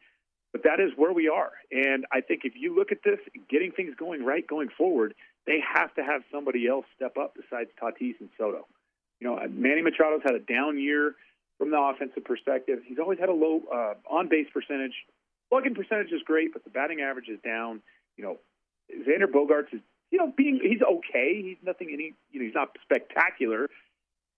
[0.53, 1.53] But that is where we are.
[1.71, 5.15] And I think if you look at this, getting things going right going forward,
[5.47, 8.67] they have to have somebody else step up besides Tatis and Soto.
[9.19, 11.15] You know, Manny Machado's had a down year
[11.59, 12.81] from the offensive perspective.
[12.85, 14.95] He's always had a low uh, on base percentage.
[15.49, 17.81] Slugging percentage is great, but the batting average is down.
[18.17, 18.39] You know,
[18.91, 21.41] Xander Bogaerts is, you know, being he's okay.
[21.43, 23.69] He's nothing any, you know, he's not spectacular.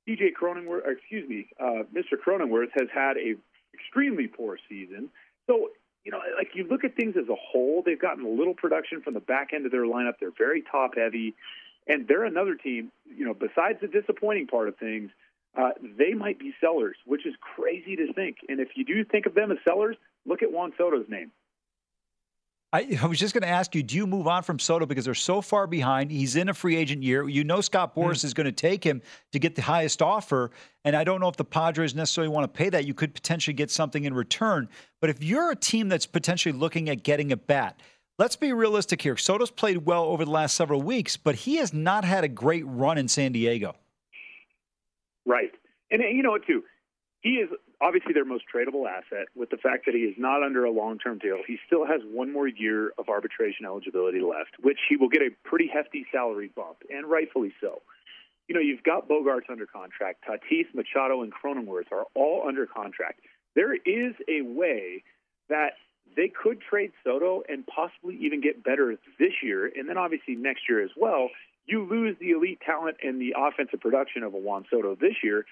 [0.09, 2.18] DJ Cronenworth, excuse me, uh, Mr.
[2.20, 3.35] Cronenworth has had a
[3.72, 5.09] extremely poor season.
[5.46, 5.70] So
[6.05, 9.01] you know, like you look at things as a whole, they've gotten a little production
[9.01, 10.14] from the back end of their lineup.
[10.21, 11.35] They're very top heavy,
[11.87, 12.93] and they're another team.
[13.07, 15.11] You know, besides the disappointing part of things,
[15.57, 18.38] uh, they might be sellers, which is crazy to think.
[18.49, 21.31] And if you do think of them as sellers, look at Juan Soto's name.
[22.75, 25.05] I, I was just going to ask you, do you move on from Soto because
[25.05, 26.11] they're so far behind?
[26.11, 27.27] He's in a free agent year.
[27.29, 28.25] You know Scott Boras mm.
[28.25, 29.01] is going to take him
[29.33, 30.51] to get the highest offer.
[30.85, 32.85] And I don't know if the Padres necessarily want to pay that.
[32.87, 34.69] You could potentially get something in return.
[35.01, 37.81] But if you're a team that's potentially looking at getting a bat,
[38.19, 39.17] let's be realistic here.
[39.17, 42.65] Soto's played well over the last several weeks, but he has not had a great
[42.67, 43.77] run in San Diego.
[45.25, 45.53] Right.
[45.91, 46.65] And you know what, too?
[47.21, 47.49] He is
[47.81, 50.99] obviously their most tradable asset with the fact that he is not under a long
[50.99, 51.39] term deal.
[51.47, 55.31] He still has one more year of arbitration eligibility left, which he will get a
[55.45, 57.83] pretty hefty salary bump, and rightfully so.
[58.49, 63.21] You know, you've got Bogaerts under contract, Tatis, Machado, and Cronenworth are all under contract.
[63.55, 65.03] There is a way
[65.49, 65.73] that
[66.17, 70.63] they could trade Soto and possibly even get better this year, and then obviously next
[70.69, 71.31] year as well.
[71.67, 75.47] You lose the elite talent and the offensive production of a Juan Soto this year,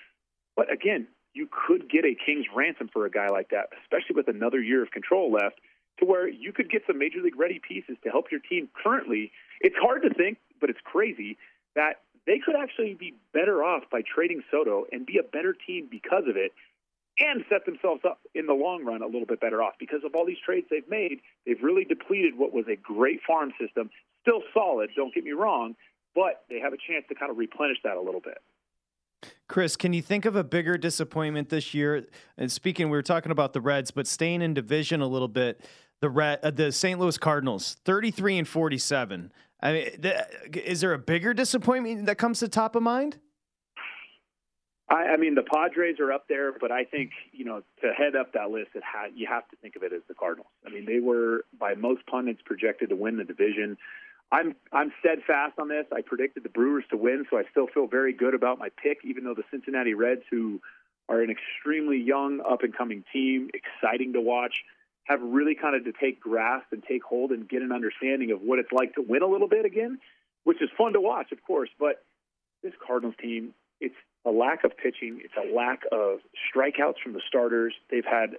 [0.55, 4.29] but again, you could get a king's ransom for a guy like that, especially with
[4.29, 5.61] another year of control left,
[5.99, 9.31] to where you could get some major league ready pieces to help your team currently.
[9.61, 11.38] It's hard to think, but it's crazy
[11.75, 15.88] that they could actually be better off by trading Soto and be a better team
[15.90, 16.53] because of it
[17.18, 20.14] and set themselves up in the long run a little bit better off because of
[20.14, 21.21] all these trades they've made.
[21.45, 23.90] They've really depleted what was a great farm system,
[24.23, 25.77] still solid, don't get me wrong,
[26.14, 28.38] but they have a chance to kind of replenish that a little bit.
[29.49, 32.07] Chris, can you think of a bigger disappointment this year?
[32.39, 35.61] And speaking, we were talking about the Reds, but staying in division a little bit,
[36.01, 36.99] the Red, uh, the St.
[36.99, 39.33] Louis Cardinals, thirty-three and forty-seven.
[39.61, 40.27] I mean, the,
[40.71, 43.19] is there a bigger disappointment that comes to top of mind?
[44.89, 48.17] I, I mean, the Padres are up there, but I think you know to head
[48.17, 50.51] up that list, it ha- you have to think of it as the Cardinals.
[50.67, 53.77] I mean, they were by most pundits projected to win the division.
[54.33, 55.85] I'm I'm steadfast on this.
[55.95, 58.99] I predicted the Brewers to win, so I still feel very good about my pick,
[59.04, 60.61] even though the Cincinnati Reds, who
[61.09, 64.54] are an extremely young, up and coming team, exciting to watch,
[65.04, 68.40] have really kind of to take grasp and take hold and get an understanding of
[68.40, 69.98] what it's like to win a little bit again,
[70.44, 71.69] which is fun to watch, of course.
[71.79, 72.02] But
[72.63, 73.94] this Cardinals team, It's
[74.25, 75.21] a lack of pitching.
[75.23, 77.75] It's a lack of strikeouts from the starters.
[77.90, 78.37] They've had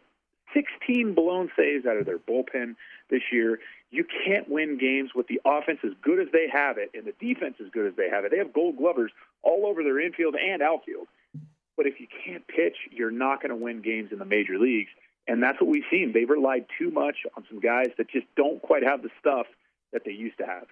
[0.53, 2.75] 16 blown saves out of their bullpen
[3.09, 3.59] this year.
[3.91, 7.13] You can't win games with the offense as good as they have it and the
[7.19, 8.31] defense as good as they have it.
[8.31, 9.11] They have gold glovers
[9.43, 11.07] all over their infield and outfield.
[11.75, 14.89] But if you can't pitch, you're not going to win games in the major leagues.
[15.27, 16.11] And that's what we've seen.
[16.13, 19.47] They've relied too much on some guys that just don't quite have the stuff
[19.91, 20.65] that they used to have.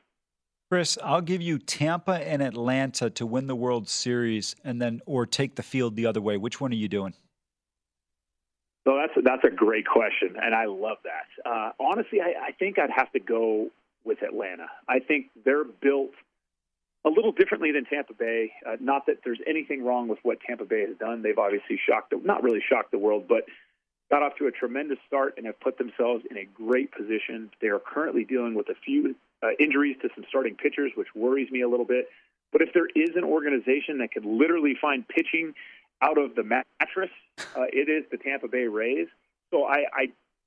[0.69, 5.25] Chris, I'll give you Tampa and Atlanta to win the World Series and then or
[5.25, 6.37] take the field the other way.
[6.37, 7.13] Which one are you doing?
[8.83, 11.49] So that's that's a great question, and I love that.
[11.49, 13.69] Uh, honestly, I, I think I'd have to go
[14.03, 14.67] with Atlanta.
[14.89, 16.11] I think they're built
[17.05, 18.51] a little differently than Tampa Bay.
[18.65, 21.21] Uh, not that there's anything wrong with what Tampa Bay has done.
[21.21, 23.45] They've obviously shocked, the, not really shocked the world, but
[24.09, 27.49] got off to a tremendous start and have put themselves in a great position.
[27.61, 31.49] They are currently dealing with a few uh, injuries to some starting pitchers, which worries
[31.49, 32.09] me a little bit.
[32.51, 35.53] But if there is an organization that could literally find pitching
[36.01, 37.11] out of the mattress,
[37.55, 39.07] uh, it is the Tampa Bay Rays.
[39.51, 40.05] So I, I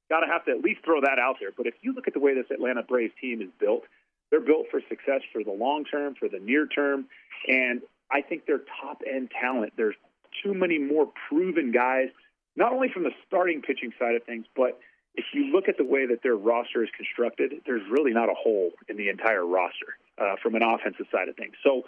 [0.09, 1.51] got to have to at least throw that out there.
[1.57, 3.85] But if you look at the way this Atlanta Braves team is built,
[4.31, 7.07] they're built for success for the long term, for the near term,
[7.47, 9.75] and I think they're top end talent.
[9.77, 9.97] There's
[10.43, 12.09] too many more proven guys
[12.57, 14.79] not only from the starting pitching side of things, but
[15.15, 18.35] if you look at the way that their roster is constructed, there's really not a
[18.35, 21.55] hole in the entire roster uh, from an offensive side of things.
[21.63, 21.83] So,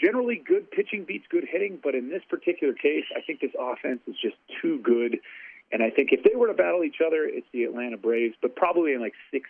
[0.00, 4.00] generally, good pitching beats good hitting, but in this particular case, I think this offense
[4.06, 5.18] is just too good.
[5.72, 8.54] And I think if they were to battle each other, it's the Atlanta Braves, but
[8.54, 9.48] probably in like six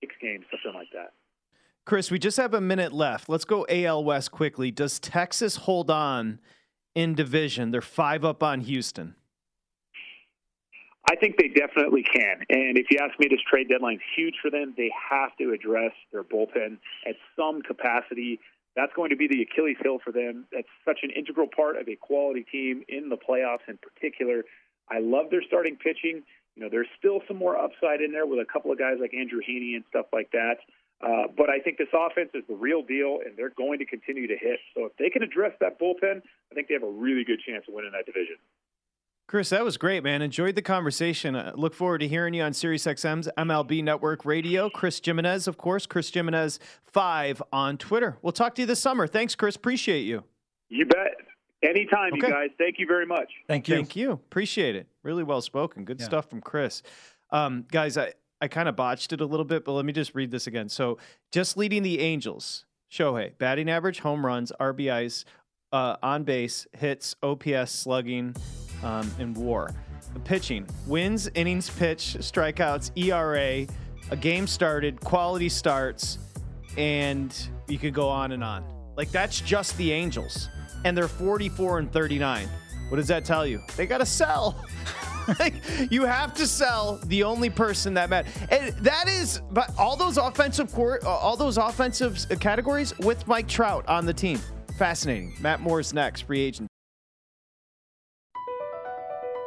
[0.00, 1.12] six games, something like that.
[1.84, 3.28] Chris, we just have a minute left.
[3.28, 4.70] Let's go AL West quickly.
[4.70, 6.40] Does Texas hold on
[6.94, 7.70] in division?
[7.70, 9.14] They're five up on Houston.
[11.08, 12.42] I think they definitely can.
[12.50, 14.74] And if you ask me, this trade deadline is huge for them.
[14.76, 18.40] They have to address their bullpen at some capacity.
[18.76, 20.46] That's going to be the Achilles heel for them.
[20.52, 24.44] That's such an integral part of a quality team in the playoffs in particular.
[24.90, 26.22] I love their starting pitching.
[26.54, 29.14] You know, there's still some more upside in there with a couple of guys like
[29.14, 30.56] Andrew Heaney and stuff like that.
[31.00, 34.26] Uh, but I think this offense is the real deal, and they're going to continue
[34.26, 34.60] to hit.
[34.74, 37.64] So if they can address that bullpen, I think they have a really good chance
[37.68, 38.36] of winning that division.
[39.28, 40.22] Chris, that was great, man.
[40.22, 41.34] Enjoyed the conversation.
[41.34, 44.70] Uh, look forward to hearing you on SiriusXM's MLB Network Radio.
[44.70, 48.18] Chris Gimenez, of course, Chris Gimenez five on Twitter.
[48.22, 49.08] We'll talk to you this summer.
[49.08, 49.56] Thanks, Chris.
[49.56, 50.22] Appreciate you.
[50.68, 51.16] You bet.
[51.64, 52.28] Anytime, okay.
[52.28, 52.50] you guys.
[52.56, 53.32] Thank you very much.
[53.48, 53.74] Thank you.
[53.74, 54.12] Thank you.
[54.12, 54.86] Appreciate it.
[55.02, 55.84] Really well spoken.
[55.84, 56.06] Good yeah.
[56.06, 56.82] stuff from Chris.
[57.30, 60.14] Um, guys, I, I kind of botched it a little bit, but let me just
[60.14, 60.68] read this again.
[60.68, 60.98] So,
[61.32, 65.24] just leading the Angels, Shohei, batting average, home runs, RBIs,
[65.72, 68.36] uh, on base, hits, OPS, slugging
[68.82, 69.70] um, in war.
[70.24, 73.66] Pitching wins, innings pitch, strikeouts, ERA,
[74.10, 76.18] a game started, quality starts,
[76.78, 78.64] and you could go on and on.
[78.96, 80.48] Like that's just the Angels,
[80.84, 82.48] and they're 44 and 39.
[82.88, 83.60] What does that tell you?
[83.76, 84.64] They got to sell.
[85.40, 85.54] like,
[85.90, 88.32] you have to sell the only person that matters.
[88.48, 93.86] And that is, but all those offensive court, all those offensive categories with Mike Trout
[93.88, 94.40] on the team.
[94.78, 95.34] Fascinating.
[95.40, 96.68] Matt Moore's next, free agent.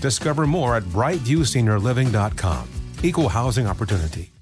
[0.00, 2.68] Discover more at brightviewseniorliving.com.
[3.02, 4.32] Equal housing opportunity.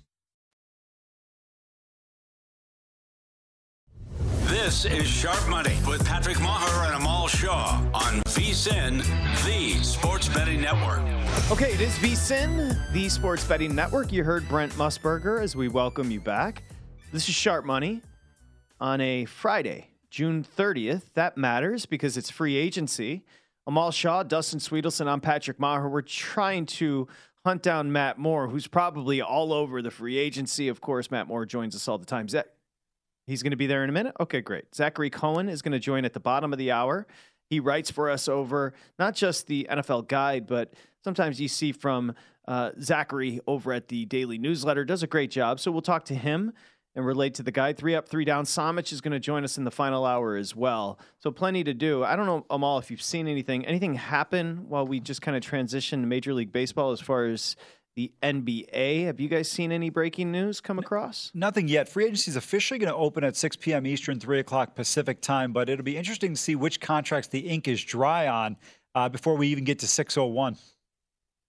[4.47, 8.99] This is Sharp Money with Patrick Meagher and Amal Shaw on VSIN,
[9.45, 11.01] the Sports Betting Network.
[11.51, 14.11] Okay, it is VSIN, the Sports Betting Network.
[14.13, 16.63] You heard Brent Musburger as we welcome you back.
[17.13, 18.01] This is Sharp Money
[18.81, 21.03] on a Friday, June 30th.
[21.15, 23.25] That matters because it's free agency.
[23.67, 25.91] Amal Shaw, Dustin Sweetelson, I'm Patrick Meagher.
[25.91, 27.09] We're trying to
[27.47, 30.69] hunt down Matt Moore, who's probably all over the free agency.
[30.69, 32.29] Of course, Matt Moore joins us all the time.
[32.29, 32.45] Zach,
[33.27, 34.15] he's going to be there in a minute.
[34.21, 34.75] Okay, great.
[34.75, 37.07] Zachary Cohen is going to join at the bottom of the hour.
[37.49, 42.15] He writes for us over not just the NFL guide, but sometimes you see from
[42.47, 44.85] uh, Zachary over at the daily newsletter.
[44.85, 45.59] Does a great job.
[45.59, 46.53] So we'll talk to him
[46.95, 47.73] and relate to the guy.
[47.73, 48.45] Three up, three down.
[48.45, 50.99] Samich is going to join us in the final hour as well.
[51.19, 52.05] So plenty to do.
[52.05, 53.67] I don't know, Amal, if you've seen anything.
[53.67, 57.57] Anything happen while we just kind of transition to Major League Baseball as far as
[57.97, 59.05] the NBA.
[59.07, 61.31] Have you guys seen any breaking news come across?
[61.35, 61.89] Nothing yet.
[61.89, 63.87] Free agency is officially going to open at 6 p.m.
[63.87, 67.69] Eastern, 3 o'clock Pacific time, but it'll be interesting to see which contracts the ink
[67.69, 68.57] is dry on
[68.95, 70.57] uh, before we even get to 601.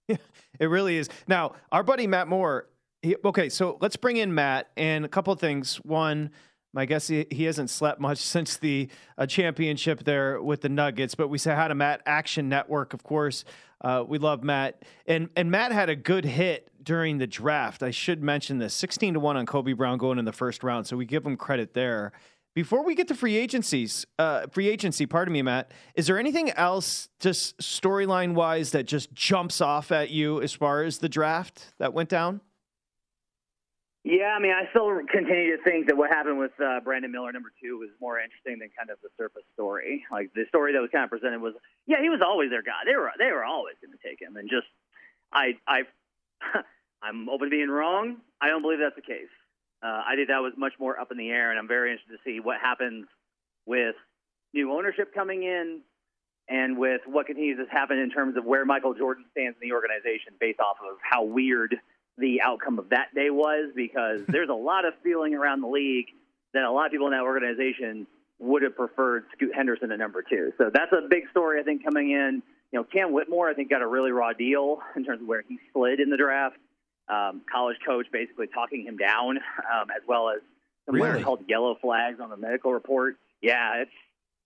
[0.07, 0.17] Yeah,
[0.59, 1.09] it really is.
[1.27, 2.67] Now, our buddy Matt Moore
[3.05, 5.77] he, okay, so let's bring in Matt and a couple of things.
[5.77, 6.31] One,
[6.75, 11.15] I guess he, he hasn't slept much since the uh, championship there with the Nuggets,
[11.15, 13.45] but we say hi to Matt Action Network, of course.
[13.81, 17.83] Uh, we love Matt, and and Matt had a good hit during the draft.
[17.83, 20.87] I should mention this: sixteen to one on Kobe Brown going in the first round,
[20.87, 22.13] so we give him credit there.
[22.55, 26.51] Before we get to free agencies, uh, free agency, pardon me, Matt, is there anything
[26.51, 31.73] else just storyline wise that just jumps off at you as far as the draft
[31.79, 32.39] that went down?
[34.05, 37.33] Yeah, I mean, I still continue to think that what happened with uh, Brandon Miller,
[37.33, 40.05] number two, was more interesting than kind of the surface story.
[40.11, 41.55] Like the story that was kind of presented was,
[41.87, 42.85] yeah, he was always their guy.
[42.85, 44.69] They were they were always going to take him, and just
[45.33, 45.89] I I
[47.01, 48.21] I'm open to being wrong.
[48.39, 49.33] I don't believe that's the case.
[49.81, 52.13] Uh, I think that was much more up in the air, and I'm very interested
[52.13, 53.07] to see what happens
[53.65, 53.95] with
[54.53, 55.81] new ownership coming in
[56.47, 59.73] and with what continues to happen in terms of where Michael Jordan stands in the
[59.73, 61.73] organization based off of how weird
[62.18, 66.07] the outcome of that day was because there's a lot of feeling around the league
[66.53, 68.07] that a lot of people in that organization
[68.39, 70.51] would have preferred Scoot Henderson at number two.
[70.57, 72.41] So that's a big story, I think, coming in.
[72.72, 75.43] You know, Cam Whitmore, I think, got a really raw deal in terms of where
[75.47, 76.57] he slid in the draft.
[77.07, 80.41] Um, college coach basically talking him down, um, as well as
[80.86, 81.24] some really?
[81.24, 83.18] called yellow flags on the medical report.
[83.41, 83.91] Yeah, it's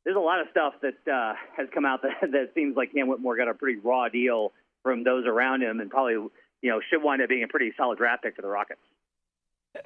[0.03, 3.07] there's a lot of stuff that uh, has come out that, that seems like Cam
[3.07, 4.51] Whitmore got a pretty raw deal
[4.83, 6.29] from those around him, and probably
[6.61, 8.81] you know, should wind up being a pretty solid draft pick for the Rockets.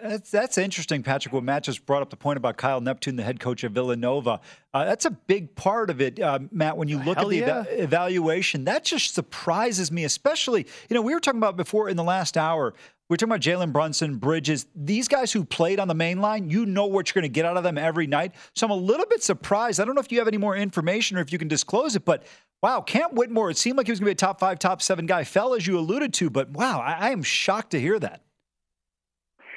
[0.01, 1.33] That's, that's interesting, Patrick.
[1.33, 4.39] What Matt just brought up the point about Kyle Neptune, the head coach of Villanova.
[4.73, 6.77] Uh, that's a big part of it, uh, Matt.
[6.77, 7.61] When you look Hell at the yeah.
[7.61, 10.05] eva- evaluation, that just surprises me.
[10.05, 12.73] Especially, you know, we were talking about before in the last hour.
[13.13, 16.49] We are talking about Jalen Brunson, Bridges, these guys who played on the main line.
[16.49, 18.33] You know what you're going to get out of them every night.
[18.55, 19.79] So I'm a little bit surprised.
[19.79, 22.05] I don't know if you have any more information or if you can disclose it,
[22.05, 22.23] but
[22.63, 23.51] wow, Cam Whitmore.
[23.51, 25.25] It seemed like he was going to be a top five, top seven guy.
[25.25, 28.23] Fell as you alluded to, but wow, I, I am shocked to hear that.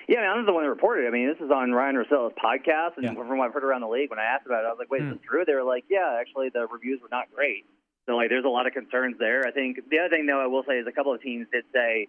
[0.06, 1.06] Yeah, I mean, I'm the one that reported.
[1.06, 1.08] it.
[1.08, 3.14] I mean, this is on Ryan Russillo's podcast, and Yeah.
[3.14, 4.90] from what I've heard around the league, when I asked about it, I was like,
[4.90, 5.28] "Wait, is this hmm.
[5.30, 7.64] true?" They were like, "Yeah, actually, the reviews were not great."
[8.04, 9.46] So, like, there's a lot of concerns there.
[9.46, 11.64] I think the other thing, though, I will say is a couple of teams did
[11.72, 12.08] say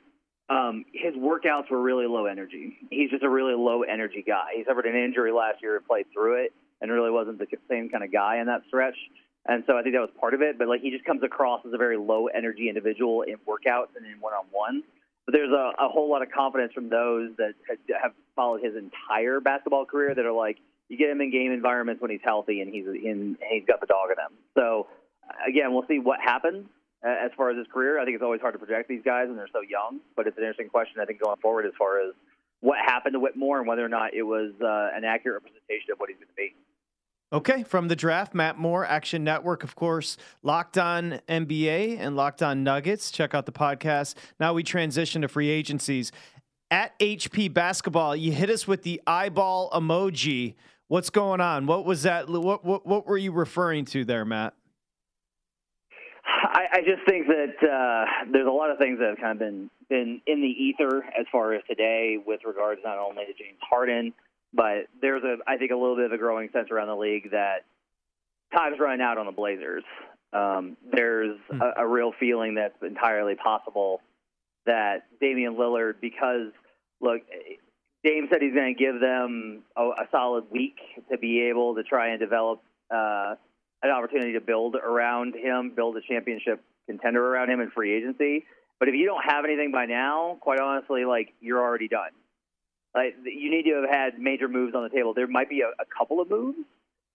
[0.50, 2.78] um, his workouts were really low energy.
[2.90, 4.52] He's just a really low energy guy.
[4.56, 7.90] He suffered an injury last year and played through it, and really wasn't the same
[7.90, 8.96] kind of guy in that stretch.
[9.46, 10.58] And so I think that was part of it.
[10.58, 14.06] But like, he just comes across as a very low energy individual in workouts and
[14.06, 14.84] in one on ones.
[15.26, 18.76] But there's a, a whole lot of confidence from those that ha- have followed his
[18.76, 20.58] entire basketball career that are like,
[20.90, 23.88] you get him in game environments when he's healthy and he's in, he's got the
[23.88, 24.40] dog in him.
[24.56, 24.88] So
[25.46, 26.68] again, we'll see what happens
[27.04, 28.00] as far as his career.
[28.00, 30.38] I think it's always hard to project these guys when they're so young, but it's
[30.38, 32.14] an interesting question I think going forward as far as
[32.62, 36.00] what happened to Whitmore and whether or not it was uh, an accurate representation of
[36.00, 36.56] what he's going to be.
[37.34, 42.42] Okay, from the draft, Matt Moore, Action Network, of course, Locked On NBA and Locked
[42.42, 43.12] On Nuggets.
[43.12, 44.16] Check out the podcast.
[44.40, 46.14] Now we transition to free agencies.
[46.72, 50.56] At HP Basketball, you hit us with the eyeball emoji.
[50.88, 51.66] What's going on?
[51.66, 52.30] What was that?
[52.30, 54.54] What what, what were you referring to there, Matt?
[56.44, 59.40] I, I just think that uh, there's a lot of things that have kind of
[59.40, 63.60] been been in the ether as far as today, with regards not only to James
[63.62, 64.14] Harden,
[64.54, 67.32] but there's a I think a little bit of a growing sense around the league
[67.32, 67.66] that
[68.54, 69.84] time's running out on the Blazers.
[70.34, 74.02] Um, there's a, a real feeling that's entirely possible
[74.66, 76.52] that Damian Lillard, because
[77.00, 77.22] look,
[78.04, 80.76] Dame said he's going to give them a, a solid week
[81.12, 82.62] to be able to try and develop
[82.94, 83.36] uh,
[83.84, 88.46] an opportunity to build around him, build a championship contender around him in free agency.
[88.80, 92.12] But if you don't have anything by now, quite honestly, like you're already done.
[92.96, 95.14] Like you need to have had major moves on the table.
[95.14, 96.58] There might be a, a couple of moves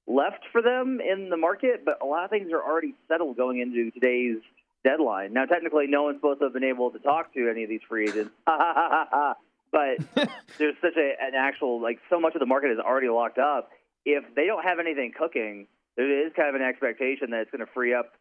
[0.07, 3.61] left for them in the market, but a lot of things are already settled going
[3.61, 4.39] into today's
[4.85, 5.33] deadline.
[5.33, 7.81] Now, technically, no one's supposed to have been able to talk to any of these
[7.89, 9.99] free agents, but
[10.59, 13.71] there's such a, an actual like so much of the market is already locked up.
[14.05, 17.65] If they don't have anything cooking, there is kind of an expectation that it's going
[17.65, 18.13] to free up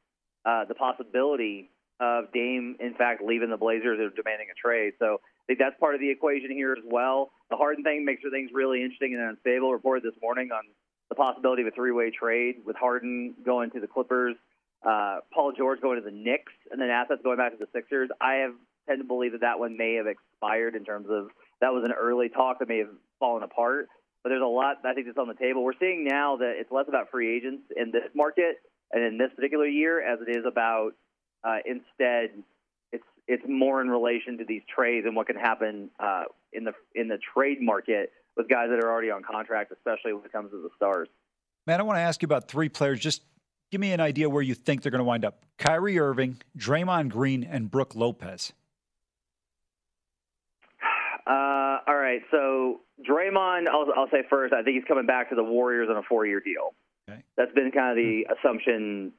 [0.46, 1.70] uh, the possibility
[2.00, 4.94] of Dame, in fact, leaving the Blazers or demanding a trade.
[4.98, 7.32] So I think that's part of the equation here as well.
[7.50, 9.72] The Harden thing makes things really interesting and unstable.
[9.72, 10.64] Reported this morning on
[11.10, 14.36] the possibility of a three-way trade with Harden going to the Clippers,
[14.84, 18.10] uh, Paul George going to the Knicks, and then assets going back to the Sixers.
[18.20, 18.54] I have
[18.88, 21.28] tend to believe that that one may have expired in terms of
[21.62, 23.88] that was an early talk that may have fallen apart.
[24.24, 25.64] But there's a lot I think that's on the table.
[25.64, 28.58] We're seeing now that it's less about free agents in this market
[28.92, 30.92] and in this particular year as it is about
[31.44, 32.44] uh, instead
[32.92, 36.74] it's it's more in relation to these trades and what can happen uh, in the
[36.94, 40.52] in the trade market with guys that are already on contract, especially when it comes
[40.52, 41.08] to the stars.
[41.68, 43.00] Man, I want to ask you about three players.
[43.00, 43.24] Just
[43.72, 45.46] give me an idea where you think they're going to wind up.
[45.58, 48.54] Kyrie Irving, Draymond Green, and Brook Lopez.
[51.28, 51.51] Uh,
[52.12, 54.54] right, so Draymond, I'll, I'll say first.
[54.54, 56.74] I think he's coming back to the Warriors on a four-year deal.
[57.10, 57.24] Okay.
[57.38, 59.14] That's been kind of the assumption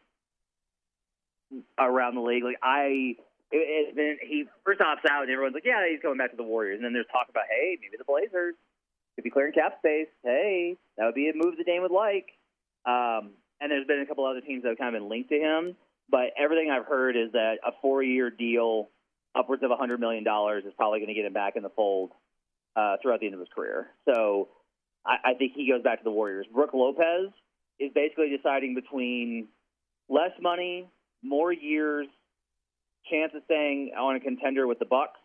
[1.79, 2.45] around the league.
[2.45, 3.17] Like I,
[3.51, 6.37] it, it's been he first opts out, and everyone's like, yeah, he's coming back to
[6.37, 6.77] the Warriors.
[6.77, 8.55] And then there's talk about, hey, maybe the Blazers
[9.17, 10.09] could be clearing cap space.
[10.23, 12.31] Hey, that would be a move the Dame would like.
[12.87, 15.39] Um, and there's been a couple other teams that have kind of been linked to
[15.39, 15.77] him.
[16.11, 18.89] But everything I've heard is that a four-year deal,
[19.35, 22.11] upwards of $100 million, is probably going to get him back in the fold
[22.77, 23.89] uh, throughout the end of his career.
[24.07, 24.49] So
[25.07, 26.47] I, I think he goes back to the Warriors.
[26.53, 27.33] Brook Lopez
[27.79, 29.49] is basically deciding between
[30.09, 30.89] less money,
[31.23, 32.07] more years,
[33.11, 35.19] chance of staying on a contender with the Bucks,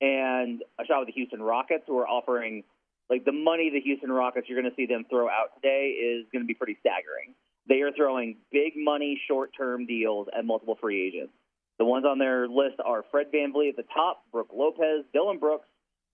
[0.00, 2.64] and a shot with the Houston Rockets, who are offering
[3.10, 6.26] like the money the Houston Rockets you're going to see them throw out today is
[6.32, 7.34] going to be pretty staggering.
[7.68, 11.32] They are throwing big money short term deals at multiple free agents.
[11.78, 15.66] The ones on their list are Fred VanVleet at the top, Brook Lopez, Dillon Brooks,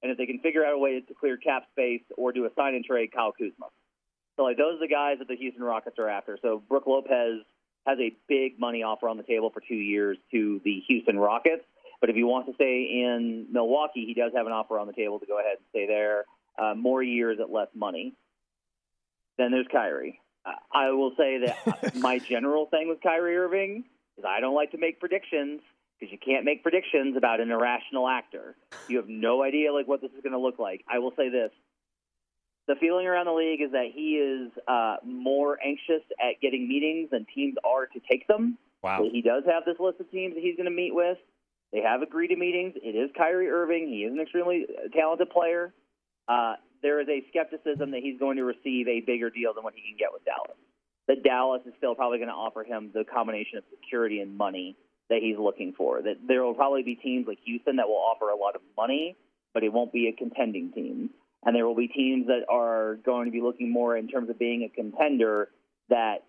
[0.02, 2.50] and if they can figure out a way to clear cap space or do a
[2.56, 3.66] sign and trade, Kyle Kuzma.
[4.36, 6.38] So like those are the guys that the Houston Rockets are after.
[6.42, 7.40] So Brook Lopez
[7.86, 11.64] has a big money offer on the table for two years to the Houston Rockets.
[12.00, 14.92] But if he wants to stay in Milwaukee, he does have an offer on the
[14.92, 16.24] table to go ahead and stay there.
[16.58, 18.14] Uh, more years at less money.
[19.38, 20.20] Then there's Kyrie.
[20.72, 23.84] I will say that my general thing with Kyrie Irving
[24.16, 25.60] is I don't like to make predictions
[25.98, 28.56] because you can't make predictions about an irrational actor.
[28.88, 30.84] You have no idea like what this is going to look like.
[30.88, 31.50] I will say this:
[32.66, 37.10] the feeling around the league is that he is uh, more anxious at getting meetings
[37.10, 38.58] than teams are to take them.
[38.82, 39.08] Wow.
[39.10, 41.18] He does have this list of teams that he's going to meet with.
[41.72, 42.74] They have agreed to meetings.
[42.76, 43.88] It is Kyrie Irving.
[43.88, 45.72] He is an extremely talented player.
[46.28, 49.74] Uh, there is a skepticism that he's going to receive a bigger deal than what
[49.74, 50.58] he can get with Dallas.
[51.08, 54.76] That Dallas is still probably going to offer him the combination of security and money
[55.08, 56.02] that he's looking for.
[56.02, 59.16] That there will probably be teams like Houston that will offer a lot of money,
[59.54, 61.10] but it won't be a contending team.
[61.44, 64.38] And there will be teams that are going to be looking more in terms of
[64.38, 65.48] being a contender
[65.88, 66.24] that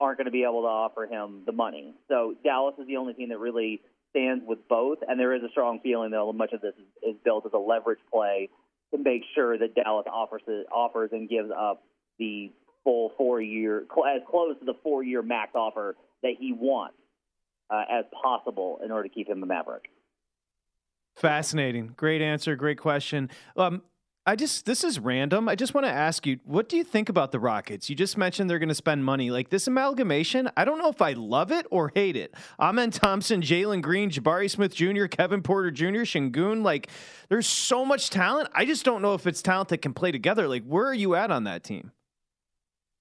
[0.00, 1.94] aren't going to be able to offer him the money.
[2.08, 5.48] So Dallas is the only team that really stands with both, and there is a
[5.50, 8.48] strong feeling that much of this is, built as a leverage play
[8.92, 11.82] to make sure that Dallas offers offers and gives up
[12.18, 12.52] the
[12.84, 16.96] full four year, as close to the four year max offer that he wants
[17.70, 19.90] uh, as possible in order to keep him a Maverick.
[21.16, 21.94] Fascinating.
[21.96, 22.54] Great answer.
[22.54, 23.28] Great question.
[23.56, 23.82] Um,
[24.28, 25.48] I just this is random.
[25.48, 27.88] I just want to ask you, what do you think about the Rockets?
[27.88, 29.30] You just mentioned they're going to spend money.
[29.30, 32.34] Like this amalgamation, I don't know if I love it or hate it.
[32.60, 36.62] Amen Thompson, Jalen Green, Jabari Smith Jr., Kevin Porter Jr., Sengun.
[36.62, 36.90] Like
[37.30, 38.50] there's so much talent.
[38.52, 40.46] I just don't know if it's talent that can play together.
[40.46, 41.92] Like where are you at on that team?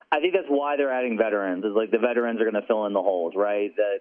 [0.09, 1.65] I think that's why they're adding veterans.
[1.65, 3.75] Is like the veterans are going to fill in the holes, right?
[3.75, 3.99] That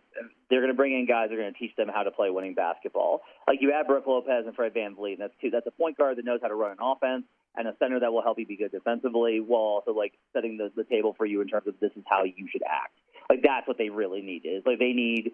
[0.48, 2.30] they're going to bring in guys that are going to teach them how to play
[2.30, 3.22] winning basketball.
[3.48, 5.50] Like you add Brook Lopez and Fred VanVleet, and that's two.
[5.50, 7.24] That's a point guard that knows how to run an offense
[7.56, 10.70] and a center that will help you be good defensively, while also like setting the,
[10.76, 12.94] the table for you in terms of this is how you should act.
[13.28, 14.46] Like that's what they really need.
[14.46, 15.32] Is like they need.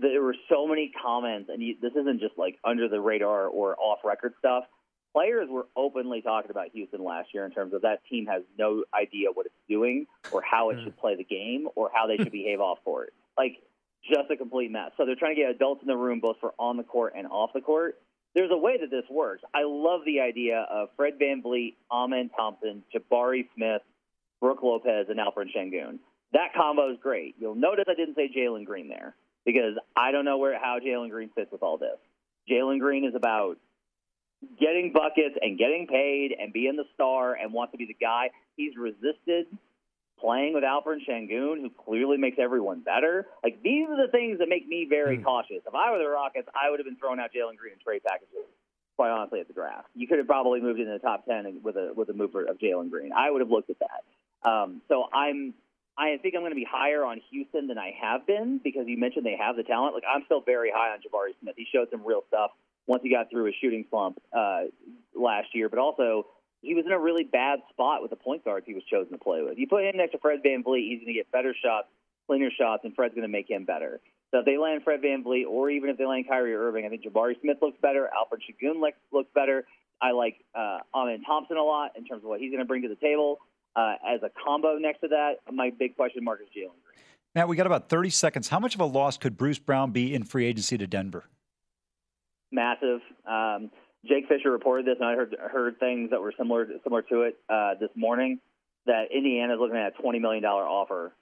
[0.00, 3.74] There were so many comments, and you, this isn't just like under the radar or
[3.78, 4.64] off record stuff
[5.12, 8.84] players were openly talking about Houston last year in terms of that team has no
[8.94, 10.84] idea what it's doing or how it hmm.
[10.84, 13.12] should play the game or how they should behave off court.
[13.36, 13.58] Like
[14.04, 14.90] just a complete mess.
[14.96, 17.26] So they're trying to get adults in the room both for on the court and
[17.26, 17.96] off the court.
[18.34, 19.42] there's a way that this works.
[19.54, 23.82] I love the idea of Fred VanVleet, Amen Thompson, Jabari Smith,
[24.40, 25.98] Brook Lopez, and Alperen Sengun.
[26.32, 27.36] That combo is great.
[27.38, 31.10] You'll notice I didn't say Jalen Green there because I don't know where how Jalen
[31.10, 31.96] Green fits with all this.
[32.50, 33.56] Jalen Green is about
[34.60, 38.30] getting buckets and getting paid and being the star and wants to be the guy.
[38.56, 39.46] He's resisted
[40.20, 43.26] playing with Alperen Sengun, who clearly makes everyone better.
[43.42, 45.24] Like these are the things that make me very mm.
[45.24, 45.62] cautious.
[45.66, 48.02] If I were the Rockets, I would have been throwing out Jalen Green and trade
[48.04, 48.46] packages.
[48.96, 51.76] Quite honestly, at the draft, you could have probably moved into the top ten with
[51.76, 53.12] a with a move of Jalen Green.
[53.12, 54.50] I would have looked at that.
[54.50, 55.54] Um, so I'm
[55.96, 58.98] I think I'm going to be higher on Houston than I have been because you
[58.98, 59.94] mentioned they have the talent.
[59.94, 61.54] Like I'm still very high on Jabari Smith.
[61.56, 62.50] He showed some real stuff
[62.88, 64.62] once he got through his shooting slump uh,
[65.14, 66.26] last year, but also
[66.62, 69.18] he was in a really bad spot with the point guards he was chosen to
[69.18, 69.58] play with.
[69.58, 71.86] You put him next to Fred VanVleet, he's going to get better shots,
[72.26, 74.00] cleaner shots, and Fred's going to make him better.
[74.32, 77.04] So if they land Fred VanVleet, or even if they land Kyrie Irving, I think
[77.04, 78.08] Jabari Smith looks better.
[78.08, 78.82] Alperen Sengun
[79.12, 79.64] looks better.
[80.00, 82.82] I like uh, Amen Thompson a lot in terms of what he's going to bring
[82.82, 83.38] to the table.
[83.76, 87.04] Uh, as a combo next to that, my big question mark is Jalen Green.
[87.34, 88.48] Matt, we got about 30 seconds.
[88.48, 91.26] How much of a loss could Bruce Brown be in free agency to Denver?
[92.50, 93.00] Massive.
[93.26, 93.70] Um,
[94.06, 97.38] Jake Fisher reported this, and I heard heard things that were similar similar to it
[97.48, 98.40] uh, this morning.
[98.86, 101.12] That Indiana is looking at a twenty million dollar offer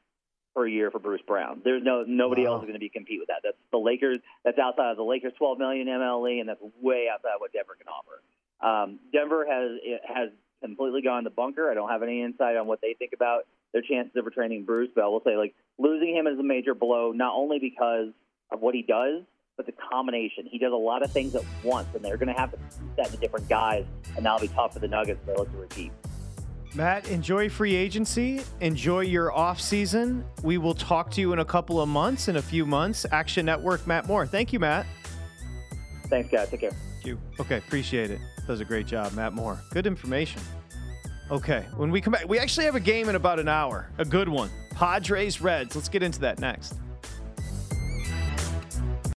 [0.55, 1.63] per year for Bruce Brown.
[1.65, 2.55] There's no nobody wow.
[2.55, 3.41] else is going to be compete with that.
[3.43, 4.19] That's the Lakers.
[4.45, 7.77] That's outside of the Lakers' twelve million MLE, and that's way outside of what Denver
[7.77, 8.23] can offer.
[8.61, 10.29] Um, Denver has has
[10.63, 11.71] completely gone the bunker.
[11.71, 14.91] I don't have any insight on what they think about their chances of retraining Bruce,
[14.95, 18.09] but I will say like losing him is a major blow, not only because
[18.51, 19.23] of what he does,
[19.57, 20.47] but the combination.
[20.47, 22.59] He does a lot of things at once, and they're going to have to
[22.97, 23.85] set the different guys,
[24.17, 25.93] and that'll be tough for the Nuggets to look to repeat.
[26.75, 28.43] Matt, enjoy free agency.
[28.61, 30.25] Enjoy your off season.
[30.43, 33.07] We will talk to you in a couple of months, in a few months.
[33.11, 34.27] Action Network, Matt Moore.
[34.27, 34.85] Thank you, Matt.
[36.09, 36.51] Thanks, guys.
[36.51, 36.71] Take care.
[36.71, 37.19] Thank you.
[37.41, 38.21] Okay, appreciate it.
[38.47, 39.59] Does a great job, Matt Moore.
[39.71, 40.43] Good information.
[41.31, 43.89] Okay, when we come back, we actually have a game in about an hour.
[43.99, 44.51] A good one.
[44.71, 45.75] Padres Reds.
[45.75, 46.75] Let's get into that next.